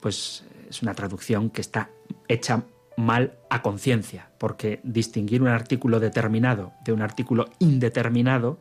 [0.00, 1.90] pues es una traducción que está
[2.28, 2.64] hecha
[2.96, 8.58] mal a conciencia, porque distinguir un artículo determinado de un artículo indeterminado,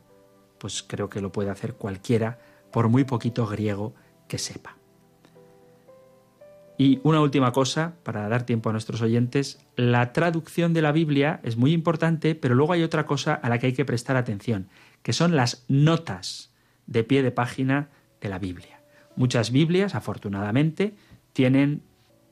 [0.60, 2.40] pues creo que lo puede hacer cualquiera,
[2.72, 3.96] por muy poquito griego
[4.28, 4.78] que sepa.
[6.78, 11.40] Y una última cosa, para dar tiempo a nuestros oyentes, la traducción de la Biblia
[11.42, 14.70] es muy importante, pero luego hay otra cosa a la que hay que prestar atención,
[15.02, 16.54] que son las notas
[16.86, 17.90] de pie de página
[18.22, 18.82] de la Biblia.
[19.16, 20.94] Muchas Biblias, afortunadamente,
[21.34, 21.82] tienen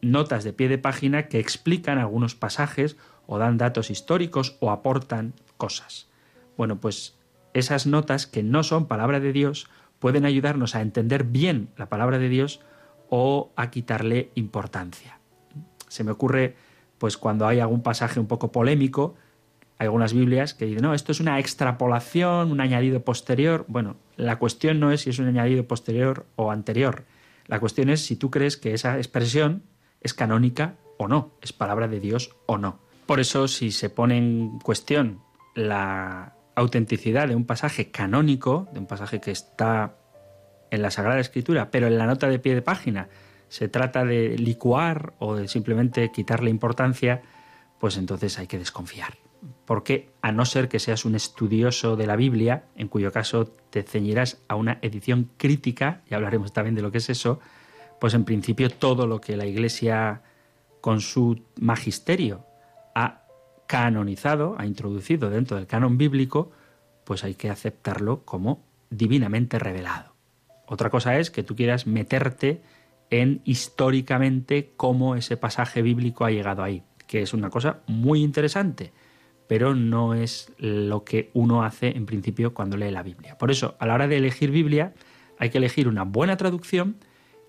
[0.05, 2.97] notas de pie de página que explican algunos pasajes
[3.27, 6.07] o dan datos históricos o aportan cosas.
[6.57, 7.17] Bueno, pues
[7.53, 9.67] esas notas que no son palabra de Dios
[9.99, 12.61] pueden ayudarnos a entender bien la palabra de Dios
[13.09, 15.19] o a quitarle importancia.
[15.87, 16.55] Se me ocurre,
[16.97, 19.15] pues cuando hay algún pasaje un poco polémico,
[19.77, 23.65] hay algunas Biblias que dicen, no, esto es una extrapolación, un añadido posterior.
[23.67, 27.03] Bueno, la cuestión no es si es un añadido posterior o anterior.
[27.47, 29.63] La cuestión es si tú crees que esa expresión
[30.05, 32.79] es canónica o no, es palabra de Dios o no.
[33.07, 35.21] Por eso, si se pone en cuestión
[35.55, 39.97] la autenticidad de un pasaje canónico, de un pasaje que está
[40.69, 43.09] en la Sagrada Escritura, pero en la nota de pie de página
[43.49, 47.23] se trata de licuar o de simplemente quitarle importancia,
[47.79, 49.17] pues entonces hay que desconfiar.
[49.65, 53.83] Porque a no ser que seas un estudioso de la Biblia, en cuyo caso te
[53.83, 57.39] ceñirás a una edición crítica, y hablaremos también de lo que es eso,
[57.99, 60.21] pues en principio todo lo que la Iglesia
[60.81, 62.45] con su magisterio
[62.93, 63.23] ha
[63.67, 66.51] canonizado, ha introducido dentro del canon bíblico,
[67.03, 70.13] pues hay que aceptarlo como divinamente revelado.
[70.67, 72.61] Otra cosa es que tú quieras meterte
[73.09, 78.91] en históricamente cómo ese pasaje bíblico ha llegado ahí, que es una cosa muy interesante,
[79.47, 83.37] pero no es lo que uno hace en principio cuando lee la Biblia.
[83.37, 84.93] Por eso, a la hora de elegir Biblia,
[85.37, 86.97] hay que elegir una buena traducción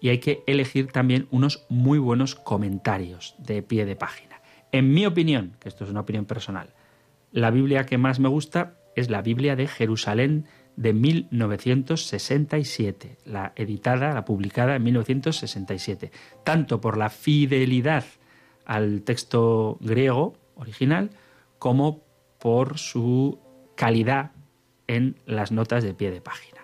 [0.07, 4.41] y hay que elegir también unos muy buenos comentarios de pie de página.
[4.71, 6.75] En mi opinión, que esto es una opinión personal,
[7.33, 10.47] la Biblia que más me gusta es la Biblia de Jerusalén
[10.77, 16.13] de 1967, la editada, la publicada en 1967,
[16.45, 18.05] tanto por la fidelidad
[18.65, 21.11] al texto griego original
[21.59, 22.05] como
[22.39, 23.41] por su
[23.75, 24.31] calidad
[24.87, 26.56] en las notas de pie de página.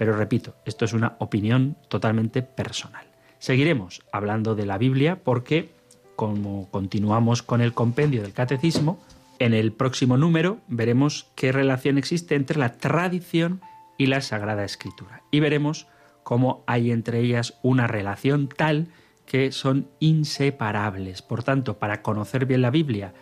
[0.00, 3.04] Pero repito, esto es una opinión totalmente personal.
[3.38, 5.72] Seguiremos hablando de la Biblia porque,
[6.16, 8.98] como continuamos con el compendio del catecismo,
[9.38, 13.60] en el próximo número veremos qué relación existe entre la tradición
[13.98, 15.22] y la Sagrada Escritura.
[15.30, 15.86] Y veremos
[16.22, 18.88] cómo hay entre ellas una relación tal
[19.26, 21.20] que son inseparables.
[21.20, 23.12] Por tanto, para conocer bien la Biblia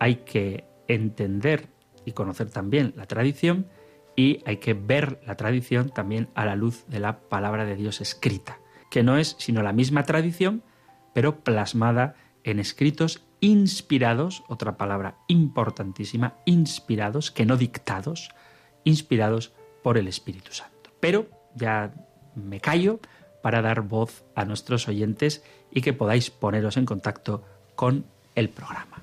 [0.00, 1.68] hay que entender
[2.04, 3.66] y conocer también la tradición
[4.16, 8.00] y hay que ver la tradición también a la luz de la palabra de Dios
[8.00, 8.58] escrita,
[8.90, 10.62] que no es sino la misma tradición,
[11.12, 18.30] pero plasmada en escritos inspirados, otra palabra importantísima, inspirados, que no dictados,
[18.84, 19.52] inspirados
[19.82, 20.90] por el Espíritu Santo.
[21.00, 21.92] Pero ya
[22.34, 23.00] me callo
[23.42, 27.44] para dar voz a nuestros oyentes y que podáis poneros en contacto
[27.74, 29.02] con el programa.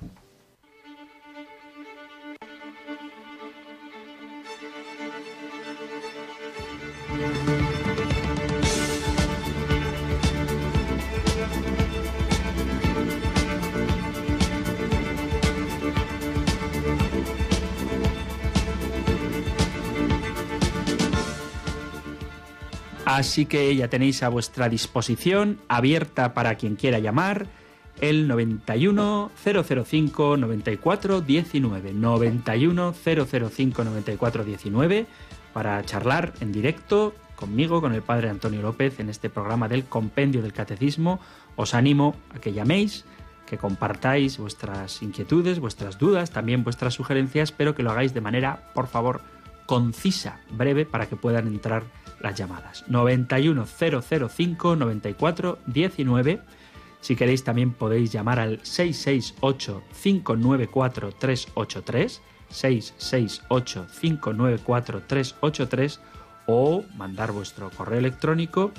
[23.16, 27.46] Así que ya tenéis a vuestra disposición, abierta para quien quiera llamar,
[28.00, 31.92] el 91 005 94 19.
[31.92, 35.06] 91 005 94 19
[35.52, 40.40] para charlar en directo conmigo, con el padre Antonio López, en este programa del Compendio
[40.40, 41.20] del Catecismo.
[41.56, 43.04] Os animo a que llaméis,
[43.46, 48.70] que compartáis vuestras inquietudes, vuestras dudas, también vuestras sugerencias, pero que lo hagáis de manera,
[48.74, 49.20] por favor,
[49.66, 51.84] concisa, breve, para que puedan entrar
[52.20, 52.84] las llamadas.
[52.88, 56.40] 91005 94 19.
[57.00, 66.00] Si queréis también podéis llamar al 668 594 383 668 594 383
[66.46, 68.72] o mandar vuestro correo electrónico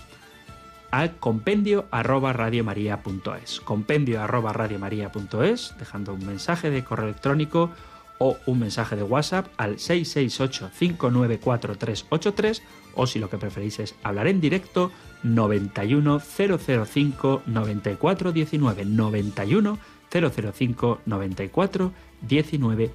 [0.91, 7.71] al compendio arroba radiomaria.es compendio arroba radiomaria.es dejando un mensaje de correo electrónico
[8.19, 12.61] o un mensaje de WhatsApp al 668-594-383
[12.95, 14.91] o si lo que preferís es hablar en directo
[15.23, 19.79] 91 005 94 19 91
[20.11, 21.91] 005 94
[22.21, 22.91] 19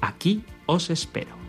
[0.00, 1.41] aquí os espero.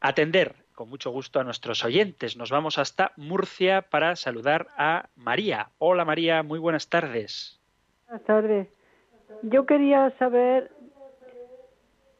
[0.00, 2.38] atender con mucho gusto a nuestros oyentes.
[2.38, 5.68] Nos vamos hasta Murcia para saludar a María.
[5.76, 7.60] Hola María, muy buenas tardes.
[8.06, 8.68] Buenas tardes.
[9.42, 10.70] Yo quería saber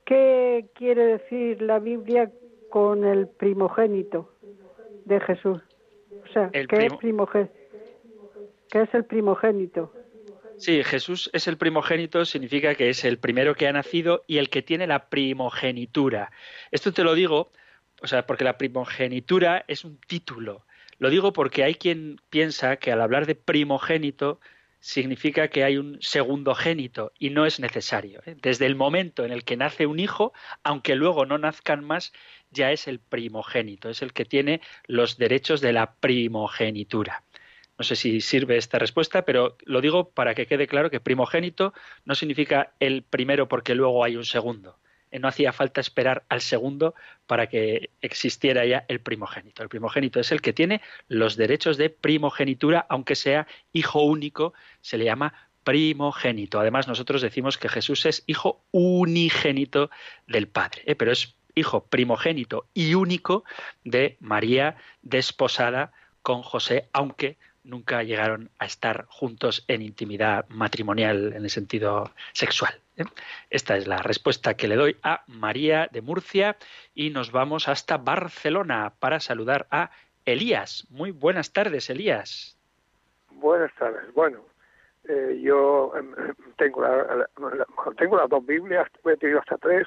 [0.04, 2.30] qué quiere decir la Biblia
[2.76, 4.34] con el primogénito
[5.06, 5.62] de Jesús.
[6.12, 6.92] O sea, ¿qué, es
[8.70, 9.94] ¿qué es el primogénito?
[10.58, 14.50] Sí, Jesús es el primogénito, significa que es el primero que ha nacido y el
[14.50, 16.30] que tiene la primogenitura.
[16.70, 17.50] Esto te lo digo,
[18.02, 20.66] o sea, porque la primogenitura es un título.
[20.98, 24.38] Lo digo porque hay quien piensa que al hablar de primogénito
[24.86, 28.22] significa que hay un segundo génito y no es necesario.
[28.24, 28.36] ¿eh?
[28.40, 32.12] Desde el momento en el que nace un hijo, aunque luego no nazcan más,
[32.51, 37.22] ya es el primogénito, es el que tiene los derechos de la primogenitura.
[37.78, 41.74] No sé si sirve esta respuesta, pero lo digo para que quede claro que primogénito
[42.05, 44.78] no significa el primero porque luego hay un segundo.
[45.11, 46.94] Eh, no hacía falta esperar al segundo
[47.26, 49.62] para que existiera ya el primogénito.
[49.62, 54.99] El primogénito es el que tiene los derechos de primogenitura, aunque sea hijo único, se
[54.99, 55.34] le llama
[55.64, 56.61] primogénito.
[56.61, 59.90] Además, nosotros decimos que Jesús es hijo unigénito
[60.26, 60.94] del Padre, ¿eh?
[60.94, 63.42] pero es hijo primogénito y único
[63.82, 65.90] de María desposada
[66.22, 72.80] con José, aunque nunca llegaron a estar juntos en intimidad matrimonial en el sentido sexual.
[72.96, 73.04] ¿eh?
[73.50, 76.57] Esta es la respuesta que le doy a María de Murcia
[76.94, 79.90] y nos vamos hasta Barcelona para saludar a
[80.24, 80.86] Elías.
[80.90, 82.57] Muy buenas tardes, Elías.
[83.30, 84.12] Buenas tardes.
[84.14, 84.44] Bueno,
[85.09, 86.12] eh, yo em,
[86.57, 86.84] tengo,
[87.96, 89.86] tengo las dos Biblias, he tenido hasta tres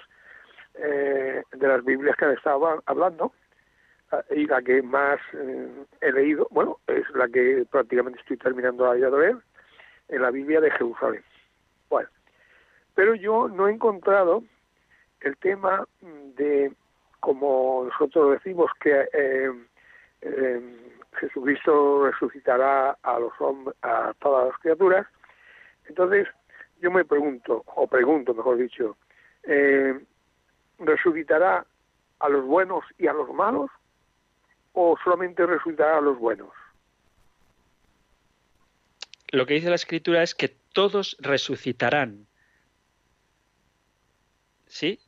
[0.82, 3.32] eh, de las Biblias que estaba hablando
[4.32, 5.20] y la que más
[6.02, 9.38] he leído, bueno, es la que prácticamente estoy terminando de leer,
[10.08, 11.24] en la Biblia de Jerusalén.
[11.90, 12.10] Bueno,
[12.96, 14.44] pero yo no he encontrado
[15.22, 15.86] el tema
[16.36, 16.72] de,
[17.20, 19.52] como nosotros decimos, que eh,
[20.22, 20.62] eh,
[21.20, 25.08] Jesucristo resucitará a los hombres, a todas las criaturas.
[25.88, 26.28] Entonces,
[26.82, 28.96] yo me pregunto, o pregunto, mejor dicho,
[29.44, 30.00] eh,
[30.80, 31.66] ¿resucitará
[32.20, 33.70] a los buenos y a los malos?
[34.74, 36.50] ¿O solamente resucitará a los buenos?
[39.32, 42.28] Lo que dice la Escritura es que todos resucitarán.
[44.70, 45.00] ¿sí?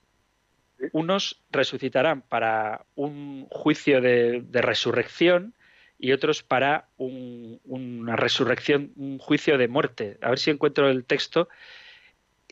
[0.92, 5.54] Unos resucitarán para un juicio de, resurrección
[6.00, 10.18] y otros para una resurrección, un juicio de muerte.
[10.22, 11.48] A ver si encuentro el texto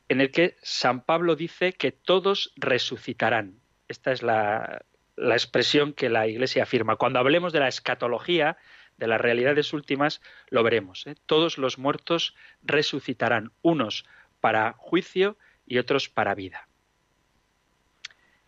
[0.10, 3.60] en el que San Pablo dice que todos resucitarán.
[3.88, 4.84] Esta es la,
[5.16, 6.96] expresión que la Iglesia afirma.
[6.96, 8.58] Cuando hablemos de la escatología,
[8.98, 11.06] de las realidades últimas, lo veremos.
[11.08, 11.16] ¿eh?
[11.26, 14.06] Todos los muertos resucitarán, unos
[14.42, 16.68] para juicio y otros para vida.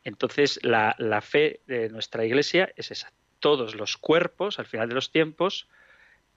[0.04, 3.14] Entonces, la, fe de nuestra Iglesia es esa.
[3.40, 5.68] Todos los cuerpos, al final de los tiempos,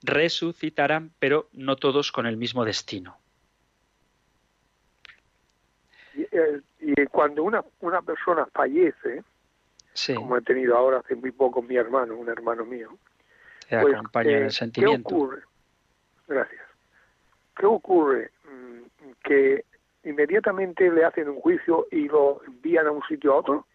[0.03, 3.24] resucitarán, pero no todos con el mismo destino.
[6.81, 9.23] Y, eh, cuando una, una persona fallece,
[10.15, 12.91] como he tenido ahora hace muy poco mi hermano, un hermano mío,
[13.69, 15.09] te pues, acompaña en el eh, sentimiento.
[15.09, 15.43] ¿Qué ocurre?
[16.27, 16.63] Gracias.
[17.57, 18.31] ¿Qué ocurre?
[18.45, 19.65] Mm, que
[20.05, 23.67] inmediatamente le hacen un juicio y lo envían a un sitio a otro?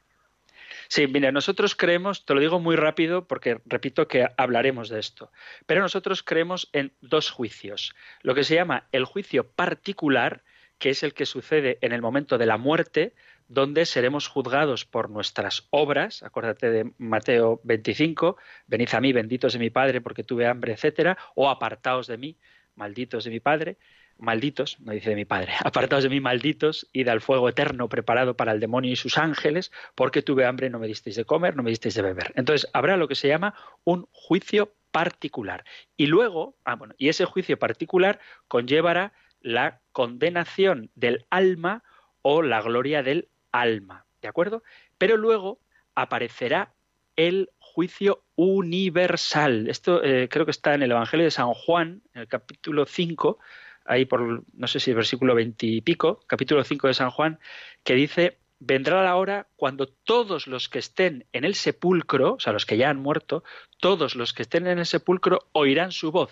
[0.88, 5.32] Sí, mira, nosotros creemos, te lo digo muy rápido porque repito que hablaremos de esto,
[5.66, 7.96] pero nosotros creemos en dos juicios.
[8.22, 10.42] Lo que se llama el juicio particular,
[10.80, 13.14] que es el que sucede en el momento de la muerte,
[13.48, 19.60] donde seremos juzgados por nuestras obras, acuérdate de Mateo 25, venid a mí, benditos de
[19.60, 22.38] mi Padre, porque tuve hambre, etcétera, o apartaos de mí,
[22.76, 23.78] malditos de mi Padre,
[24.20, 28.38] malditos, no dice de mi Padre, apartaos de mí, malditos, id al fuego eterno preparado
[28.38, 31.64] para el demonio y sus ángeles, porque tuve hambre, no me disteis de comer, no
[31.64, 32.32] me disteis de beber.
[32.36, 35.66] Entonces, habrá lo que se llama un juicio particular.
[35.98, 41.84] Y luego, ah, bueno, y ese juicio particular conllevará la condenación del alma
[42.22, 44.64] o la gloria del alma, ¿de acuerdo?
[44.98, 45.60] Pero luego
[45.96, 46.74] aparecerá
[47.16, 49.68] el juicio universal.
[49.68, 53.40] Esto eh, creo que está en el Evangelio de San Juan, en el capítulo 5,
[53.86, 57.40] ahí por, no sé si el versículo 20 y pico, capítulo 5 de San Juan,
[57.84, 62.54] que dice, vendrá la hora cuando todos los que estén en el sepulcro, o sea,
[62.54, 63.44] los que ya han muerto,
[63.80, 66.32] todos los que estén en el sepulcro oirán su voz,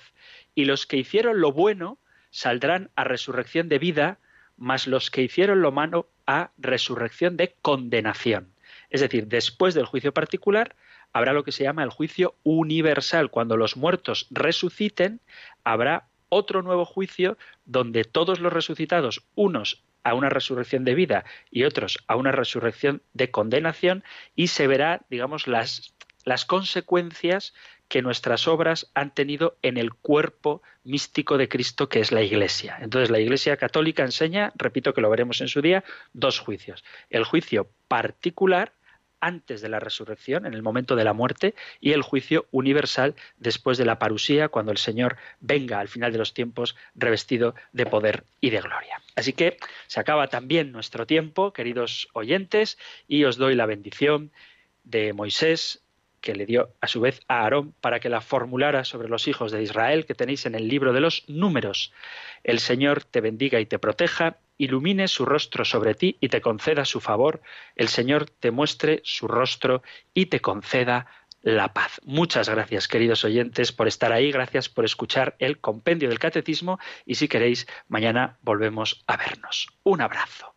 [0.53, 1.99] y los que hicieron lo bueno
[2.30, 4.19] saldrán a resurrección de vida,
[4.57, 8.53] mas los que hicieron lo malo a resurrección de condenación.
[8.89, 10.75] Es decir, después del juicio particular
[11.13, 13.30] habrá lo que se llama el juicio universal.
[13.30, 15.19] Cuando los muertos resuciten,
[15.63, 21.63] habrá otro nuevo juicio donde todos los resucitados, unos a una resurrección de vida y
[21.63, 24.03] otros a una resurrección de condenación,
[24.36, 27.53] y se verá, digamos, las, las consecuencias
[27.88, 32.77] que nuestras obras han tenido en el cuerpo místico de Cristo que es la Iglesia.
[32.81, 35.83] Entonces la Iglesia católica enseña, repito que lo veremos en su día,
[36.13, 36.83] dos juicios.
[37.09, 38.73] El juicio particular
[39.19, 43.77] antes de la resurrección, en el momento de la muerte, y el juicio universal después
[43.77, 48.25] de la parusía, cuando el Señor venga al final de los tiempos revestido de poder
[48.41, 49.01] y de gloria.
[49.15, 49.57] Así que
[49.88, 52.77] se acaba también nuestro tiempo, queridos oyentes,
[53.07, 54.31] y os doy la bendición
[54.83, 55.83] de Moisés,
[56.28, 59.53] que le dio a su vez a Aarón para que la formulara sobre los hijos
[59.53, 61.93] de Israel que tenéis en el libro de los números.
[62.43, 66.84] El Señor te bendiga y te proteja, ilumine su rostro sobre ti y te conceda
[66.84, 67.39] su favor.
[67.78, 71.07] El Señor te muestre su rostro y te conceda
[71.43, 72.01] la paz.
[72.03, 74.30] Muchas gracias, queridos oyentes, por estar ahí.
[74.30, 79.69] Gracias por escuchar el compendio del catecismo y si queréis, mañana volvemos a vernos.
[79.84, 80.57] Un abrazo.